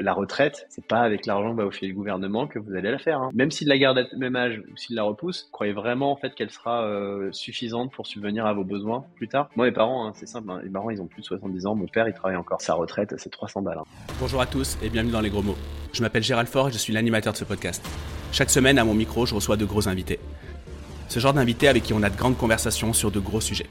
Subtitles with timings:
[0.00, 2.90] la retraite, c'est pas avec l'argent que va vous filer le gouvernement que vous allez
[2.90, 3.20] la faire.
[3.20, 3.30] Hein.
[3.34, 6.34] Même s'il la garde à même âge ou s'il la repousse, croyez vraiment en fait
[6.34, 9.50] qu'elle sera euh, suffisante pour subvenir à vos besoins plus tard.
[9.56, 10.50] Moi, mes parents, hein, c'est simple.
[10.50, 10.60] Hein.
[10.62, 11.74] Les parents, ils ont plus de 70 ans.
[11.74, 12.60] Mon père, il travaille encore.
[12.60, 13.78] Sa retraite, c'est 300 balles.
[14.20, 15.56] Bonjour à tous et bienvenue dans les gros mots.
[15.92, 17.84] Je m'appelle Gérald Fort et je suis l'animateur de ce podcast.
[18.30, 20.20] Chaque semaine, à mon micro, je reçois de gros invités.
[21.08, 23.66] Ce genre d'invités avec qui on a de grandes conversations sur de gros sujets.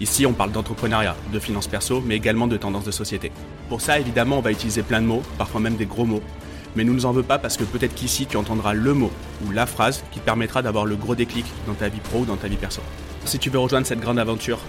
[0.00, 3.30] Ici, on parle d'entrepreneuriat, de finances perso, mais également de tendances de société.
[3.68, 6.22] Pour ça, évidemment, on va utiliser plein de mots, parfois même des gros mots.
[6.74, 9.10] Mais nous ne nous en veux pas parce que peut-être qu'ici, tu entendras le mot
[9.46, 12.24] ou la phrase qui te permettra d'avoir le gros déclic dans ta vie pro ou
[12.24, 12.80] dans ta vie perso.
[13.26, 14.60] Si tu veux rejoindre cette grande aventure,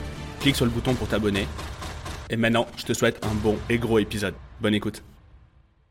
[0.41, 1.47] clique sur le bouton pour t'abonner.
[2.29, 4.33] Et maintenant, je te souhaite un bon et gros épisode.
[4.59, 5.03] Bonne écoute.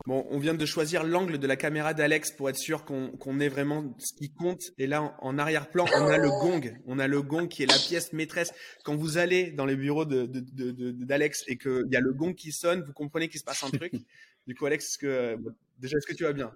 [0.07, 3.49] Bon, on vient de choisir l'angle de la caméra d'Alex pour être sûr qu'on ait
[3.49, 4.61] vraiment ce qui compte.
[4.77, 6.73] Et là, en, arrière-plan, on a le gong.
[6.85, 8.51] On a le gong qui est la pièce maîtresse.
[8.83, 12.33] Quand vous allez dans les bureaux d'Alex de, de, et qu'il y a le gong
[12.33, 13.93] qui sonne, vous comprenez qu'il se passe un truc.
[14.47, 15.37] du coup, Alex, que,
[15.77, 16.51] déjà, est-ce que tu vas bien?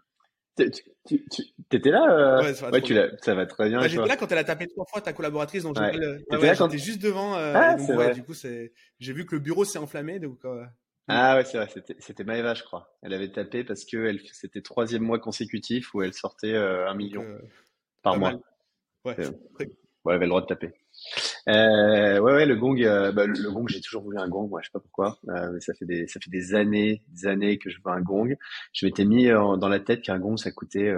[0.58, 1.22] Tu,
[1.72, 2.42] étais là euh...
[2.42, 3.80] Ouais, ça va, tu ça va très bien.
[3.80, 5.92] Bah, j'étais là quand elle a tapé trois fois ta collaboratrice, donc ouais.
[6.32, 7.36] j'étais juste devant.
[7.36, 10.40] Euh, ah, donc, ouais, du coup, j'ai vu que le bureau s'est enflammé, donc.
[10.46, 10.64] Euh,
[11.08, 12.98] ah ouais, c'est vrai, c'était Maëva, je crois.
[13.04, 16.96] Elle avait tapé parce que elle, c'était troisième mois consécutif où elle sortait euh, un
[16.96, 17.38] million euh,
[18.02, 18.34] par mois.
[19.04, 19.16] Ouais.
[19.20, 19.70] Euh, ouais,
[20.08, 20.74] elle avait le droit de taper.
[21.48, 22.82] Euh, ouais, ouais, le gong,
[23.14, 25.76] bah, le, gong, j'ai toujours voulu un gong, moi, je sais pas pourquoi, mais ça
[25.76, 28.36] fait des, ça fait des années, des années que je veux un gong.
[28.74, 30.92] Je m'étais mis dans la tête qu'un gong, ça coûtait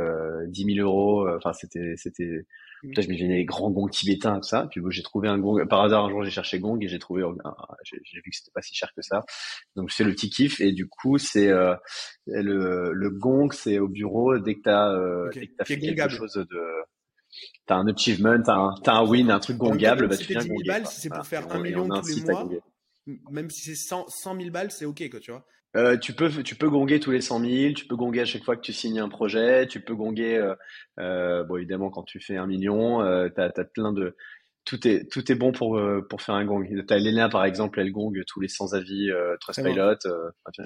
[0.47, 1.28] 10 000 euros.
[1.35, 2.45] Enfin, c'était, c'était,
[2.83, 4.67] Là, je m'imaginais les grands gongs tibétains, tout ça.
[4.70, 5.66] Puis bon, j'ai trouvé un gong.
[5.67, 7.23] Par hasard, un jour, j'ai cherché gong et j'ai trouvé,
[7.84, 9.25] j'ai vu que c'était pas si cher que ça.
[9.75, 10.61] Donc, je fais le petit kiff.
[10.61, 11.75] Et du coup, c'est euh,
[12.28, 16.09] le, le gong, c'est au bureau dès que t'as euh, dès que t'as fait quelque
[16.09, 16.61] chose de
[17.66, 21.02] t'as un achievement, t'as un, as un win, un truc gongable, bah, tu viens si
[21.02, 22.47] c'est pour faire un million tous les mois,
[23.30, 25.45] même si c'est 100, 100 000 balles, c'est ok, quoi, tu vois.
[25.75, 28.44] Euh, tu peux tu peux gonguer tous les 100 000, tu peux gonguer à chaque
[28.44, 30.55] fois que tu signes un projet, tu peux gonguer euh,
[31.00, 33.00] euh, bon évidemment quand tu fais un million,
[33.35, 34.16] t'as as plein de
[34.66, 35.79] tout est tout est bon pour
[36.09, 36.66] pour faire un gong.
[36.88, 39.97] T'as Elena par exemple, elle gongue tous les 100 avis Trustpilot.
[40.46, 40.63] Enfin,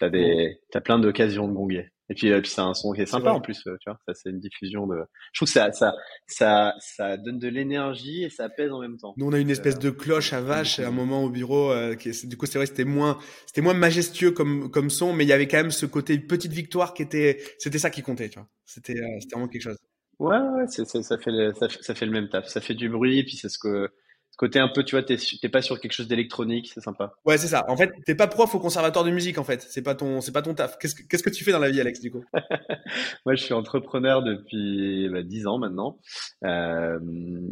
[0.00, 1.88] t'as des t'as plein d'occasions de gonguer.
[2.08, 3.98] Et puis, euh, puis c'est un son qui est sympa en plus, euh, tu vois.
[4.06, 4.96] Ça, c'est une diffusion de.
[5.32, 5.92] Je trouve que ça, ça,
[6.26, 9.14] ça, ça donne de l'énergie et ça pèse en même temps.
[9.16, 11.72] Nous, on a une espèce de cloche à vache à un moment au bureau.
[11.72, 15.24] Euh, qui du coup, c'est vrai, c'était moins, c'était moins majestueux comme, comme son, mais
[15.24, 18.28] il y avait quand même ce côté petite victoire qui était, c'était ça qui comptait,
[18.28, 18.48] tu vois.
[18.64, 19.78] C'était, c'était vraiment quelque chose.
[20.18, 22.46] Ouais, ouais, c'est, ça fait, le, ça, ça, fait le même taf.
[22.46, 23.90] Ça fait du bruit, puis c'est ce que
[24.36, 27.14] côté un peu, tu vois, t'es pas sur quelque chose d'électronique, c'est sympa.
[27.24, 27.64] Ouais, c'est ça.
[27.68, 29.62] En fait, t'es pas prof au conservatoire de musique, en fait.
[29.62, 30.78] C'est pas ton, c'est pas ton taf.
[30.78, 32.24] Qu'est-ce que, qu'est-ce que tu fais dans la vie, Alex, du coup?
[33.26, 35.98] Moi, je suis entrepreneur depuis bah, 10 ans maintenant.
[36.44, 36.98] Euh,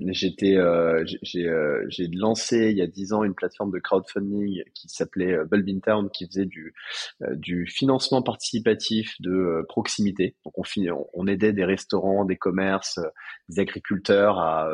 [0.08, 4.62] j'étais, euh, j'ai, euh, j'ai lancé il y a 10 ans une plateforme de crowdfunding
[4.74, 6.74] qui s'appelait euh, Bulb Town, qui faisait du,
[7.22, 10.36] euh, du financement participatif de euh, proximité.
[10.44, 10.64] Donc, on,
[11.14, 13.00] on aidait des restaurants, des commerces,
[13.48, 14.68] des agriculteurs à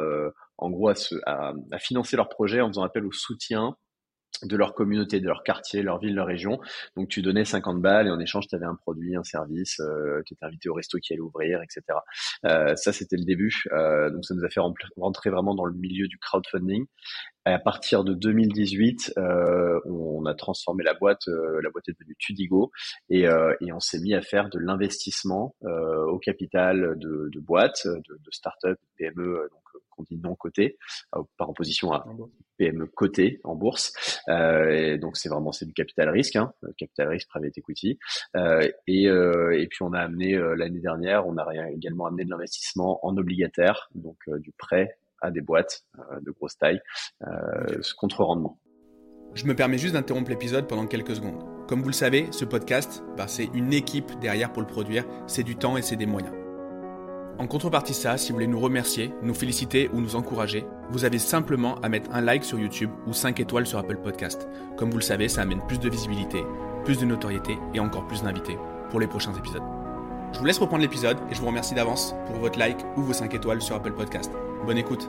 [0.61, 0.95] en gros à,
[1.27, 3.77] à, financer leur projet en faisant appel au soutien
[4.45, 6.61] de leur communauté, de leur quartier, leur ville, leur région.
[6.97, 10.23] Donc tu donnais 50 balles et en échange tu avais un produit, un service, euh,
[10.25, 11.83] tu étais invité au resto qui allait ouvrir, etc.
[12.47, 13.65] Euh, ça c'était le début.
[13.73, 14.61] Euh, donc ça nous a fait
[14.97, 16.87] rentrer vraiment dans le milieu du crowdfunding.
[17.47, 21.27] À partir de 2018, euh, on a transformé la boîte.
[21.29, 22.71] Euh, la boîte est devenue Tudigo
[23.09, 27.87] et, euh, et on s'est mis à faire de l'investissement au capital de, de boîtes,
[27.87, 29.63] de, de start-up, PME, donc
[30.01, 30.79] qu'on dit non coté,
[31.37, 32.07] par opposition à
[32.57, 33.93] PME coté en bourse.
[34.29, 37.99] et donc c'est vraiment c'est du capital risque, hein, capital risque private equity.
[38.87, 43.17] et, et puis on a amené l'année dernière, on a également amené de l'investissement en
[43.17, 46.81] obligataire, donc du prêt à des boîtes euh, de grosse taille,
[47.27, 48.59] euh, contre rendement.
[49.35, 51.45] Je me permets juste d'interrompre l'épisode pendant quelques secondes.
[51.69, 55.45] Comme vous le savez, ce podcast, bah, c'est une équipe derrière pour le produire, c'est
[55.45, 56.40] du temps et c'est des moyens.
[57.41, 61.19] En contrepartie ça, si vous voulez nous remercier, nous féliciter ou nous encourager, vous avez
[61.19, 64.47] simplement à mettre un like sur YouTube ou 5 étoiles sur Apple Podcast.
[64.77, 66.43] Comme vous le savez, ça amène plus de visibilité,
[66.85, 68.59] plus de notoriété et encore plus d'invités
[68.91, 69.63] pour les prochains épisodes.
[70.35, 73.15] Je vous laisse reprendre l'épisode et je vous remercie d'avance pour votre like ou vos
[73.15, 74.31] 5 étoiles sur Apple Podcast.
[74.67, 75.09] Bonne écoute.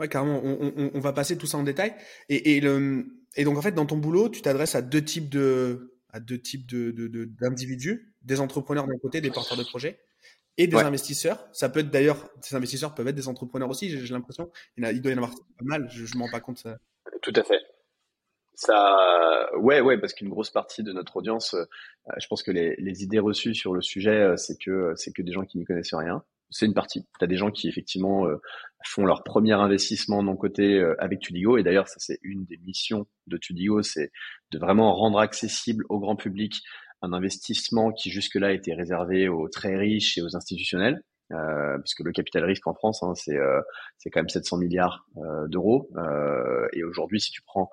[0.00, 1.94] Ouais, carrément, on, va passer tout ça en détail.
[2.28, 6.38] Et, donc, en fait, dans ton boulot, tu t'adresses à deux types de à deux
[6.40, 9.98] types d'individus, des entrepreneurs d'un côté, des porteurs de projets,
[10.56, 11.48] et des investisseurs.
[11.52, 14.50] Ça peut être d'ailleurs, ces investisseurs peuvent être des entrepreneurs aussi, j'ai l'impression.
[14.76, 16.58] Il, doit y en avoir pas mal, je ne m'en rends pas compte.
[16.58, 16.78] Ça.
[17.22, 17.60] Tout à fait.
[18.54, 21.64] Ça, ouais, ouais, parce qu'une grosse partie de notre audience, euh,
[22.18, 25.32] je pense que les, idées reçues sur le sujet, euh, c'est que c'est que des
[25.32, 26.22] gens qui n'y connaissent rien.
[26.50, 27.06] c'est une partie.
[27.18, 28.36] Tu as des gens qui effectivement euh,
[28.84, 31.56] font leur premier investissement côté euh, avec Tudigo.
[31.56, 34.12] Et d'ailleurs, ça c'est une des missions de Tudigo, c'est
[34.50, 36.62] de vraiment rendre accessible au grand public
[37.02, 41.02] un investissement qui jusque-là était réservé aux très riches et aux institutionnels.
[41.32, 43.60] Euh, puisque le capital risque en France, hein, c'est euh,
[43.98, 45.06] c'est quand même 700 milliards
[45.46, 45.88] d'euros.
[46.72, 47.70] et aujourd'hui, si tu prends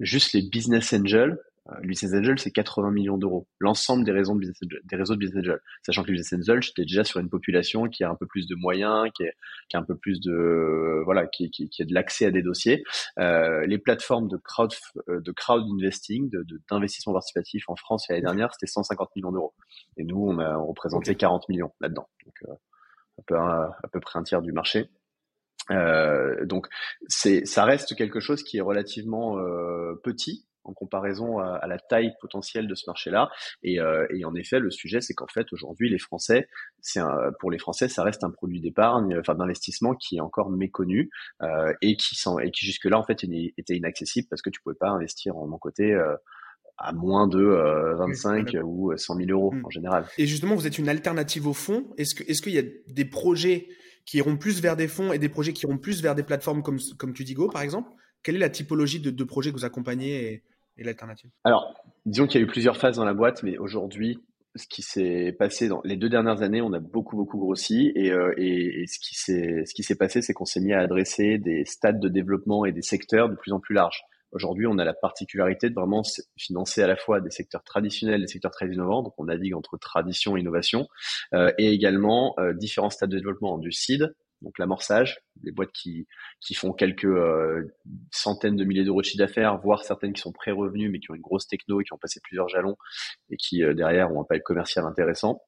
[0.00, 3.48] juste les business angels, euh, business Angel, c'est 80 millions d'euros.
[3.58, 5.60] L'ensemble des, réseaux de business des réseaux de Business Angel.
[5.84, 8.46] Sachant que les Business Angel, j'étais déjà sur une population qui a un peu plus
[8.46, 9.34] de moyens, qui, est,
[9.68, 12.42] qui a un peu plus de, voilà, qui, qui, qui a de l'accès à des
[12.42, 12.84] dossiers.
[13.18, 14.72] Euh, les plateformes de crowd,
[15.08, 19.54] euh, de crowd investing, de, d'investissement participatif en France l'année dernière, c'était 150 millions d'euros.
[19.96, 22.08] Et nous, on a on représentait 40 millions là-dedans.
[22.24, 22.52] Donc, euh,
[23.18, 24.90] un peu, à peu près un tiers du marché.
[25.70, 26.66] Euh, donc
[27.06, 32.12] c'est ça reste quelque chose qui est relativement euh, petit en comparaison à, la taille
[32.20, 33.30] potentielle de ce marché-là.
[33.62, 36.48] Et, euh, et, en effet, le sujet, c'est qu'en fait, aujourd'hui, les Français,
[36.80, 37.00] c'est
[37.40, 41.10] pour les Français, ça reste un produit d'épargne, enfin d'investissement qui est encore méconnu
[41.42, 44.88] euh, et qui, et qui jusque-là, en fait, était inaccessible parce que tu pouvais pas
[44.88, 45.92] investir en mon côté.
[45.92, 46.16] Euh,
[46.76, 47.38] à moins de
[47.98, 49.64] 25 ou 100 000 euros hmm.
[49.64, 50.06] en général.
[50.18, 51.86] Et justement, vous êtes une alternative au fonds.
[51.98, 53.68] Est-ce que est-ce qu'il y a des projets
[54.04, 56.64] qui iront plus vers des fonds et des projets qui iront plus vers des plateformes
[56.64, 57.92] comme comme Tudigo, par exemple?
[58.24, 60.42] Quelle est la typologie de, de projets que vous accompagnez et,
[60.76, 61.30] et l'alternative?
[61.44, 61.74] Alors,
[62.06, 64.18] disons qu'il y a eu plusieurs phases dans la boîte, mais aujourd'hui,
[64.56, 68.12] ce qui s'est passé dans les deux dernières années, on a beaucoup beaucoup grossi et,
[68.12, 70.80] euh, et, et, ce qui s'est ce qui s'est passé, c'est qu'on s'est mis à
[70.80, 74.04] adresser des stades de développement et des secteurs de plus en plus larges.
[74.34, 76.02] Aujourd'hui, on a la particularité de vraiment
[76.36, 79.78] financer à la fois des secteurs traditionnels, des secteurs très innovants, donc on navigue entre
[79.78, 80.88] tradition et innovation,
[81.34, 84.12] euh, et également euh, différents stades de développement du seed,
[84.44, 86.06] donc l'amorçage, les boîtes qui,
[86.54, 87.74] font quelques euh,
[88.12, 91.14] centaines de milliers d'euros de chiffre d'affaires, voire certaines qui sont pré-revenus mais qui ont
[91.14, 92.76] une grosse techno et qui ont passé plusieurs jalons
[93.30, 95.42] et qui euh, derrière ont un pipe commercial intéressant.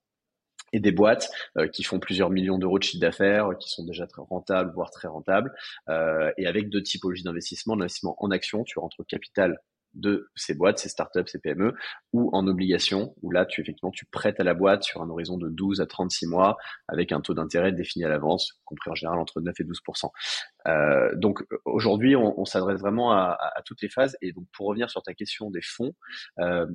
[0.73, 4.07] Et des boîtes euh, qui font plusieurs millions d'euros de chiffre d'affaires, qui sont déjà
[4.07, 5.53] très rentables, voire très rentables,
[5.89, 7.77] et avec deux typologies d'investissement.
[7.77, 9.61] L'investissement en action, tu rentres capital
[9.97, 11.75] de ces boîtes, ces startups, ces PME,
[12.13, 15.39] ou en obligation, où là, tu effectivement, tu prêtes à la boîte sur un horizon
[15.39, 16.57] de 12 à 36 mois,
[16.89, 20.11] avec un taux d'intérêt défini à l'avance, compris en général entre 9 et 12%
[20.69, 24.17] euh, Donc aujourd'hui, on, s'adresse vraiment à, à, toutes les phases.
[24.23, 25.95] Et donc pour revenir sur ta question des fonds,
[26.39, 26.67] euh,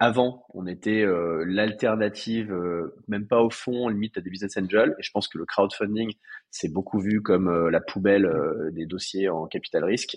[0.00, 4.94] avant, on était euh, l'alternative, euh, même pas au fond, limite à des business angels.
[4.98, 6.12] Et je pense que le crowdfunding,
[6.50, 8.30] c'est beaucoup vu comme euh, la poubelle
[8.72, 10.16] des dossiers en capital risque.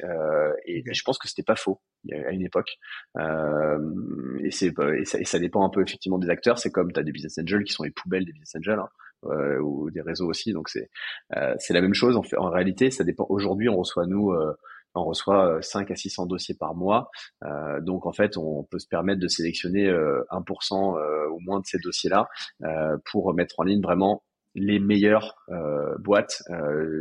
[0.66, 1.81] Et, je pense que c'était pas faux
[2.12, 2.77] à une époque.
[3.18, 6.60] et, c'est, et ça, et, ça, dépend un peu effectivement des acteurs.
[6.60, 8.80] C'est comme tu as des business angels qui sont les poubelles des business angels.
[8.80, 8.89] Hein,
[9.63, 10.88] ou des réseaux aussi, donc c'est
[11.57, 12.92] c'est la même chose en, fait, en réalité.
[12.92, 13.25] Ça dépend.
[13.30, 14.31] Aujourd'hui, on reçoit nous
[14.96, 17.10] on reçoit 5 euh, à 600 dossiers par mois.
[17.44, 21.66] Euh, donc en fait, on peut se permettre de sélectionner 1% euh, ou moins de
[21.66, 22.28] ces dossiers-là
[23.12, 24.24] pour mettre en ligne vraiment
[24.56, 25.36] les meilleures
[26.00, 26.44] boîtes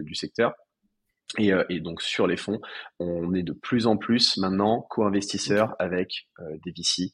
[0.03, 0.55] du secteur.
[1.39, 2.61] Et, et, donc sur les fonds,
[2.99, 6.29] on est de plus en plus maintenant co-investisseurs avec
[6.65, 7.13] des VC,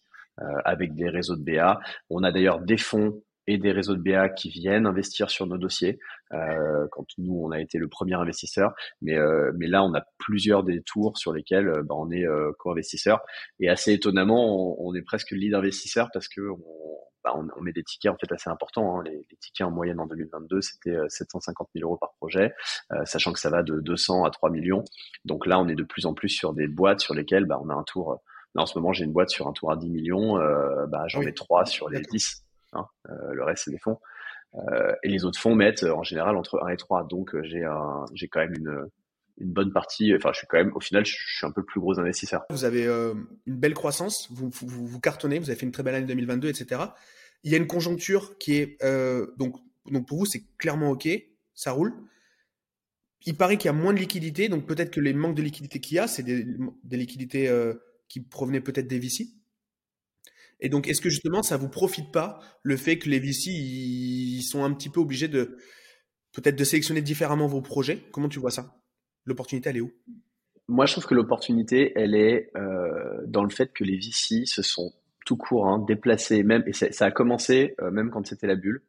[0.64, 1.80] avec des réseaux de BA.
[2.08, 5.58] On a d'ailleurs des fonds et des réseaux de BA qui viennent investir sur nos
[5.58, 5.98] dossiers.
[6.32, 10.02] Euh, quand nous, on a été le premier investisseur, mais euh, mais là, on a
[10.18, 12.24] plusieurs des tours sur lesquels euh, bah, on est
[12.58, 13.20] co-investisseur.
[13.58, 16.60] Et assez étonnamment, on, est presque lead investisseur parce que on,
[17.24, 19.00] bah, on, met des tickets en fait assez importants.
[19.00, 19.02] Hein.
[19.04, 22.54] Les, les, tickets en moyenne en 2022, c'était 750 000 euros par projet,
[23.04, 24.84] sachant que ça va de 200 à 3 millions.
[25.24, 27.68] Donc là, on est de plus en plus sur des boîtes sur lesquelles bah, on
[27.68, 28.22] a un tour.
[28.54, 30.36] Là, en ce moment, j'ai une boîte sur un tour à 10 millions.
[30.86, 32.44] bah, j'en mets trois sur les 10.
[32.72, 33.98] Hein, euh, le reste, c'est des fonds.
[34.54, 37.04] Euh, et les autres fonds mettent en général entre 1 et 3.
[37.04, 37.66] Donc, euh, j'ai
[38.14, 38.88] j'ai quand même une,
[39.38, 40.14] bonne partie.
[40.14, 42.42] Enfin, je suis quand même, au final, je suis un peu plus gros investisseur.
[42.50, 46.06] Vous avez une belle croissance, vous, vous, cartonnez, vous avez fait une très belle année
[46.06, 46.82] 2022, etc.
[47.42, 48.76] Il y a une conjoncture qui est
[49.38, 49.56] donc
[49.90, 51.08] donc pour vous c'est clairement ok,
[51.54, 51.94] ça roule.
[53.24, 55.80] Il paraît qu'il y a moins de liquidités, donc peut-être que les manques de liquidités
[55.80, 56.46] qu'il y a, c'est des,
[56.84, 57.50] des liquidités
[58.08, 59.39] qui provenaient peut-être des VC.
[60.60, 64.42] Et donc, est-ce que justement, ça vous profite pas le fait que les VC ils
[64.42, 65.56] sont un petit peu obligés de
[66.32, 68.02] peut-être de sélectionner différemment vos projets?
[68.12, 68.76] Comment tu vois ça?
[69.24, 69.92] L'opportunité, elle est où?
[70.68, 74.62] Moi, je trouve que l'opportunité, elle est euh, dans le fait que les VC se
[74.62, 74.92] sont
[75.26, 78.82] tout court hein, déplacés, même et ça, a commencé euh, même quand c'était la bulle.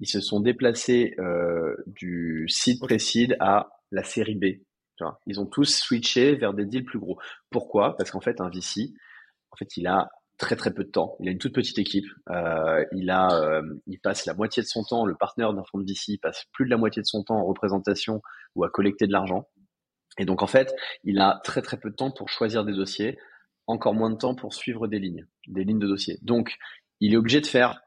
[0.00, 4.44] Ils se sont déplacés euh, du seed pré-seed à la série B.
[5.26, 7.18] Ils ont tous switché vers des deals plus gros.
[7.50, 7.96] Pourquoi?
[7.96, 8.94] Parce qu'en fait, un VC,
[9.50, 11.16] en fait, il a très très peu de temps.
[11.20, 12.06] Il a une toute petite équipe.
[12.30, 15.06] Euh, il a, euh, il passe la moitié de son temps.
[15.06, 17.44] Le partenaire d'un fonds de VC passe plus de la moitié de son temps en
[17.44, 18.20] représentation
[18.54, 19.48] ou à collecter de l'argent.
[20.18, 23.18] Et donc en fait, il a très très peu de temps pour choisir des dossiers,
[23.66, 26.18] encore moins de temps pour suivre des lignes, des lignes de dossiers.
[26.22, 26.56] Donc
[27.00, 27.80] il est obligé de faire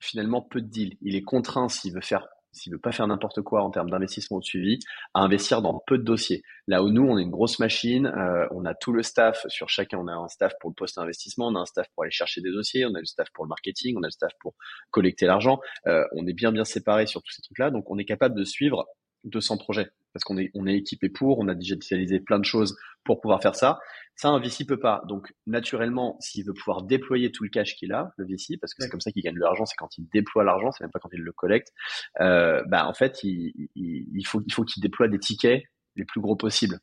[0.00, 0.96] finalement peu de deals.
[1.00, 4.38] Il est contraint s'il veut faire s'il veut pas faire n'importe quoi en termes d'investissement
[4.38, 4.78] ou de suivi,
[5.12, 6.42] à investir dans peu de dossiers.
[6.66, 9.68] Là où nous, on est une grosse machine, euh, on a tout le staff sur
[9.68, 12.12] chacun, on a un staff pour le post investissement, on a un staff pour aller
[12.12, 14.54] chercher des dossiers, on a le staff pour le marketing, on a le staff pour
[14.90, 15.60] collecter l'argent.
[15.86, 18.44] Euh, on est bien bien séparés sur tous ces trucs-là, donc on est capable de
[18.44, 18.86] suivre
[19.24, 22.76] 200 projets parce qu'on est, on est équipé pour, on a digitalisé plein de choses
[23.04, 23.78] pour pouvoir faire ça.
[24.16, 25.02] Ça, un VC peut pas.
[25.08, 28.82] Donc, naturellement, s'il veut pouvoir déployer tout le cash qu'il a, le VC, parce que
[28.82, 31.00] c'est comme ça qu'il gagne de l'argent, c'est quand il déploie l'argent, c'est même pas
[31.00, 31.72] quand il le collecte.
[32.20, 35.64] Euh, bah, en fait, il, il, faut, il faut qu'il déploie des tickets
[35.96, 36.78] les plus gros possibles.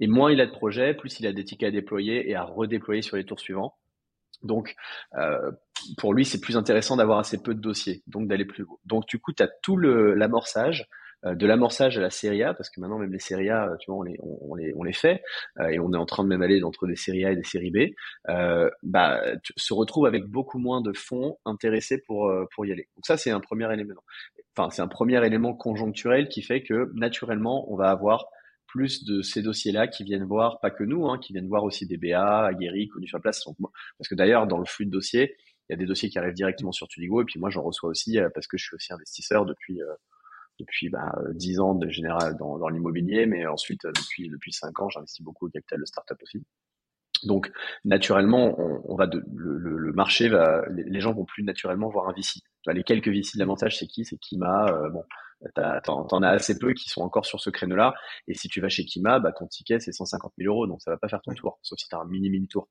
[0.00, 2.44] Et moins il a de projets, plus il a des tickets à déployer et à
[2.44, 3.76] redéployer sur les tours suivants.
[4.42, 4.74] Donc,
[5.18, 5.50] euh,
[5.98, 8.80] pour lui, c'est plus intéressant d'avoir assez peu de dossiers, donc d'aller plus haut.
[8.86, 10.88] Donc, du coup, tu as tout l'amorçage,
[11.24, 14.00] de l'amorçage à la série A, parce que maintenant même les séries A, tu vois,
[14.00, 15.22] on les, on, les, on les fait,
[15.58, 17.44] euh, et on est en train de même aller entre des séries A et des
[17.44, 17.92] séries B,
[18.28, 22.88] euh, bah, tu, se retrouve avec beaucoup moins de fonds intéressés pour, pour y aller.
[22.96, 23.94] Donc ça, c'est un premier élément.
[24.56, 28.26] Enfin, c'est un premier élément conjoncturel qui fait que naturellement, on va avoir
[28.66, 31.86] plus de ces dossiers-là qui viennent voir, pas que nous, hein, qui viennent voir aussi
[31.86, 33.20] des BA, aguerris, connus sur.
[33.98, 35.36] Parce que d'ailleurs, dans le flux de dossiers,
[35.68, 37.90] il y a des dossiers qui arrivent directement sur Tudigo, et puis moi, j'en reçois
[37.90, 39.80] aussi parce que je suis aussi investisseur depuis
[40.60, 44.88] depuis bah, 10 ans de général dans, dans l'immobilier, mais ensuite depuis depuis 5 ans,
[44.88, 46.42] j'investis beaucoup au capital de start-up aussi.
[47.24, 47.50] Donc
[47.84, 52.08] naturellement, on, on va de, le, le, marché va, les, gens vont plus naturellement voir
[52.08, 52.40] un VC.
[52.66, 54.04] Les quelques VC, l'avantage c'est qui?
[54.04, 54.66] C'est Kima.
[54.68, 55.04] Euh, bon,
[55.84, 57.94] t'en as assez peu qui sont encore sur ce créneau-là.
[58.28, 60.90] Et si tu vas chez Kima, bah ton ticket c'est 150 000 euros, donc ça
[60.90, 62.68] va pas faire ton tour, sauf si tu as un mini mini tour.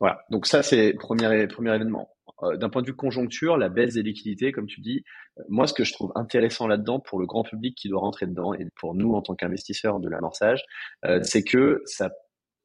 [0.00, 0.20] Voilà.
[0.30, 2.08] Donc ça c'est premier premier événement.
[2.42, 5.04] Euh, d'un point de vue conjoncture, la baisse des liquidités, comme tu dis,
[5.38, 8.26] euh, moi, ce que je trouve intéressant là-dedans pour le grand public qui doit rentrer
[8.26, 10.62] dedans et pour nous en tant qu'investisseurs de l'amorçage,
[11.04, 12.10] euh, c'est que ça,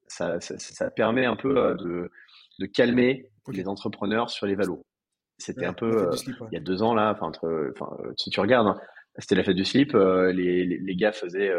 [0.07, 2.09] ça, ça, permet un peu de,
[2.59, 4.83] de calmer les entrepreneurs sur les valos.
[5.37, 6.09] C'était un peu
[6.51, 8.79] il y a deux ans là, enfin entre, enfin si tu regardes, hein,
[9.19, 9.93] c'était la fête du slip.
[9.93, 11.51] les, les, les, gars faisaient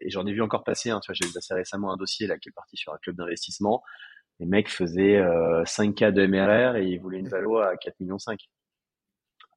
[0.00, 0.90] et j'en ai vu encore passer.
[0.90, 2.98] Hein, tu vois, j'ai vu assez récemment un dossier là qui est parti sur un
[2.98, 3.82] club d'investissement
[4.40, 8.18] les mecs faisaient 5K euh, de MRR et ils voulaient une valo à 4 millions
[8.18, 8.38] 5.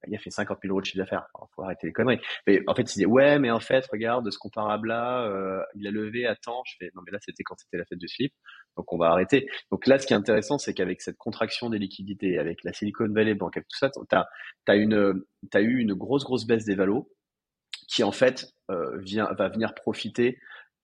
[0.08, 1.28] Il a fait 50 000 euros de chiffre d'affaires.
[1.54, 2.22] faut arrêter les conneries.
[2.48, 5.92] Mais en fait, il disait ouais, mais en fait, regarde, ce comparable-là, euh, il a
[5.92, 6.64] levé à temps.
[6.66, 8.34] Je fais non, mais là, c'était quand c'était la fête du slip,
[8.78, 9.48] donc on va arrêter.
[9.72, 13.10] Donc là, ce qui est intéressant, c'est qu'avec cette contraction des liquidités, avec la Silicon
[13.10, 14.26] Valley Bank, avec tout ça, t'as
[14.68, 15.22] as une,
[15.54, 17.10] as eu une grosse grosse baisse des valos
[17.90, 20.40] qui en fait euh, vient va venir profiter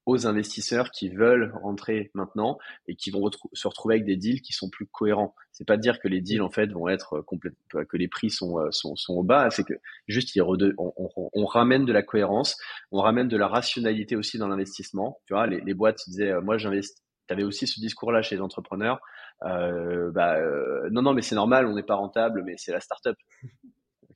[0.06, 4.54] aux investisseurs qui veulent rentrer maintenant et qui vont se retrouver avec des deals qui
[4.54, 5.34] sont plus cohérents.
[5.52, 8.60] C'est pas dire que les deals en fait vont être complètement que les prix sont
[8.60, 9.74] euh, sont, sont au bas, c'est que
[10.08, 10.38] juste
[10.78, 12.58] on, ramène de la cohérence,
[12.92, 15.20] on ramène de la rationalité aussi dans l'investissement.
[15.26, 17.02] Tu vois, les, les boîtes disaient euh, moi j'investis.
[17.30, 19.00] avais aussi ce discours-là chez les entrepreneurs.
[19.44, 22.80] Euh, bah euh, non non mais c'est normal, on n'est pas rentable, mais c'est la
[22.80, 23.18] start-up.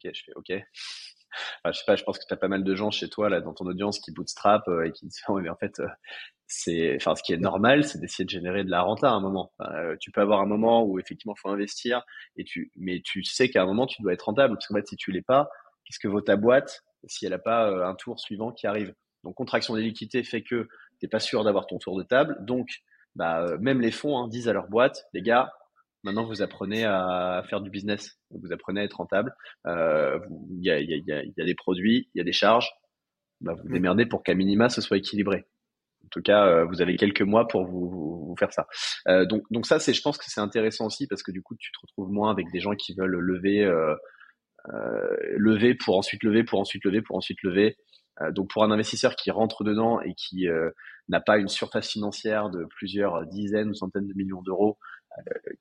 [0.01, 0.63] Ok, je fais ok
[1.65, 3.41] je sais pas, je pense que tu as pas mal de gens chez toi là
[3.41, 5.87] dans ton audience qui bootstrap euh, et qui disent mais en fait euh,
[6.47, 9.19] c'est enfin ce qui est normal, c'est d'essayer de générer de la renta à un
[9.19, 9.51] moment.
[9.61, 12.03] Euh, tu peux avoir un moment où effectivement faut investir
[12.37, 14.55] et tu mais tu sais qu'à un moment tu dois être rentable.
[14.55, 15.49] Parce qu'en fait si tu l'es pas,
[15.85, 18.93] qu'est-ce que vaut ta boîte si elle a pas un tour suivant qui arrive?
[19.23, 20.67] Donc contraction des liquidités fait que
[20.99, 22.81] t'es pas sûr d'avoir ton tour de table, donc
[23.15, 25.51] bah, même les fonds hein, disent à leur boîte, les gars,
[26.03, 29.35] Maintenant, vous apprenez à faire du business, vous apprenez à être rentable.
[29.67, 30.17] Euh,
[30.51, 32.71] il y, a, y, a, y, a, des produits, il y a des charges.
[33.41, 35.45] Bah, vous démerdez pour qu'à minima ce soit équilibré.
[36.05, 38.67] En tout cas, euh, vous avez quelques mois pour vous, vous, faire ça.
[39.09, 41.55] Euh, donc, donc ça, c'est, je pense que c'est intéressant aussi parce que du coup,
[41.57, 43.95] tu te retrouves moins avec des gens qui veulent lever, euh
[45.37, 47.77] lever pour ensuite lever, pour ensuite lever, pour ensuite lever.
[48.31, 50.47] donc, pour un investisseur qui rentre dedans et qui
[51.07, 54.77] n'a pas une surface financière de plusieurs dizaines ou centaines de millions d'euros,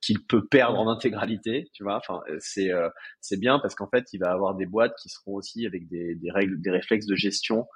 [0.00, 1.96] qu'il peut perdre en intégralité, tu vois.
[1.96, 2.88] Enfin, c'est euh,
[3.20, 6.14] c'est bien parce qu'en fait, il va avoir des boîtes qui seront aussi avec des,
[6.14, 7.66] des règles, des réflexes de gestion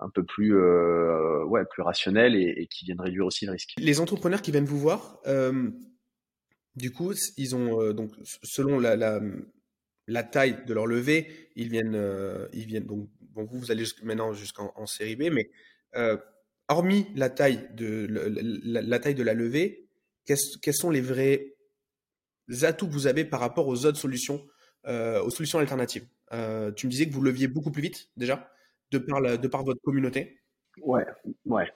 [0.00, 3.72] un peu plus euh, ouais plus rationnels et, qui viennent réduire aussi le risque.
[3.78, 5.70] Les entrepreneurs qui viennent vous voir, euh,
[6.76, 8.96] du coup, ils ont euh, donc selon la,
[10.06, 14.32] la, taille de leur levée, ils viennent euh, ils viennent donc vous vous allez maintenant
[14.32, 15.50] jusqu'en série B, mais
[16.68, 18.06] hormis la taille de
[18.64, 19.88] la taille de la levée,
[20.60, 21.54] quels sont les vrais
[22.62, 24.44] atouts que vous avez par rapport aux autres solutions,
[24.86, 26.06] euh, aux solutions alternatives?
[26.32, 28.50] Euh, Tu me disais que vous leviez beaucoup plus vite déjà,
[28.90, 30.40] de par, de par votre communauté.
[30.82, 31.06] Ouais,
[31.46, 31.70] ouais.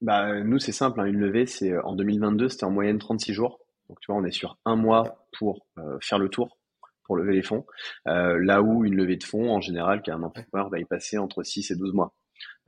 [0.00, 1.00] Bah, nous, c'est simple.
[1.00, 3.60] Hein, une levée, c'est en 2022, c'était en moyenne 36 jours.
[3.88, 6.58] Donc, tu vois, on est sur un mois pour euh, faire le tour,
[7.04, 7.66] pour lever les fonds.
[8.06, 11.70] là où une levée de fonds, en général, qu'un entrepreneur va y passer entre 6
[11.70, 12.14] et 12 mois.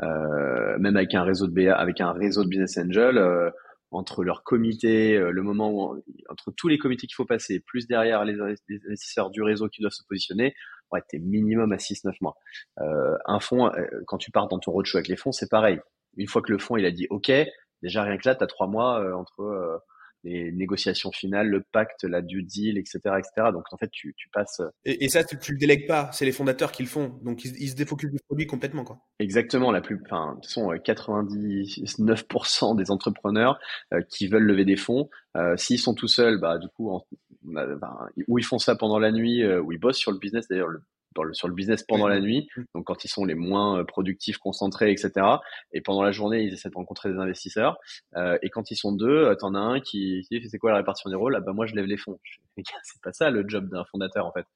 [0.00, 3.18] même avec un réseau de BA, avec un réseau de business angel,
[3.94, 7.86] entre leur comité, euh, le moment où, entre tous les comités qu'il faut passer, plus
[7.86, 10.54] derrière les investisseurs du réseau qui doivent se positionner,
[10.92, 12.36] ouais, t'es minimum à 6-9 mois.
[12.80, 15.80] Euh, un fonds, euh, quand tu pars dans ton roadshow avec les fonds, c'est pareil.
[16.16, 17.32] Une fois que le fonds il a dit OK,
[17.82, 19.80] déjà rien que là, tu as trois mois entre
[20.24, 23.50] les négociations finales, le pacte, la due deal, etc., etc.
[23.52, 24.60] Donc en fait, tu, tu passes.
[24.60, 27.20] Euh, et, et ça, tu, tu, le délègues pas, c'est les fondateurs qui le font,
[27.22, 28.98] donc ils, ils se défocusent du produit complètement, quoi.
[29.18, 33.58] Exactement, la plus, enfin, toute façon, 99% des entrepreneurs
[33.92, 37.06] euh, qui veulent lever des fonds, euh, s'ils sont tout seuls, bah du coup, en,
[37.42, 37.66] bah,
[38.26, 40.48] ou ils font ça pendant la nuit, ou ils bossent sur le business.
[40.48, 40.80] D'ailleurs, le
[41.22, 44.38] le, sur le business pendant la nuit, donc quand ils sont les moins euh, productifs,
[44.38, 45.12] concentrés, etc.
[45.72, 47.78] Et pendant la journée, ils essaient de rencontrer des investisseurs.
[48.16, 50.78] Euh, et quand ils sont deux, euh, t'en as un qui, dit c'est quoi la
[50.78, 51.36] répartition des rôles?
[51.36, 52.18] Ah bah moi je lève les fonds.
[52.82, 54.46] C'est pas ça le job d'un fondateur en fait.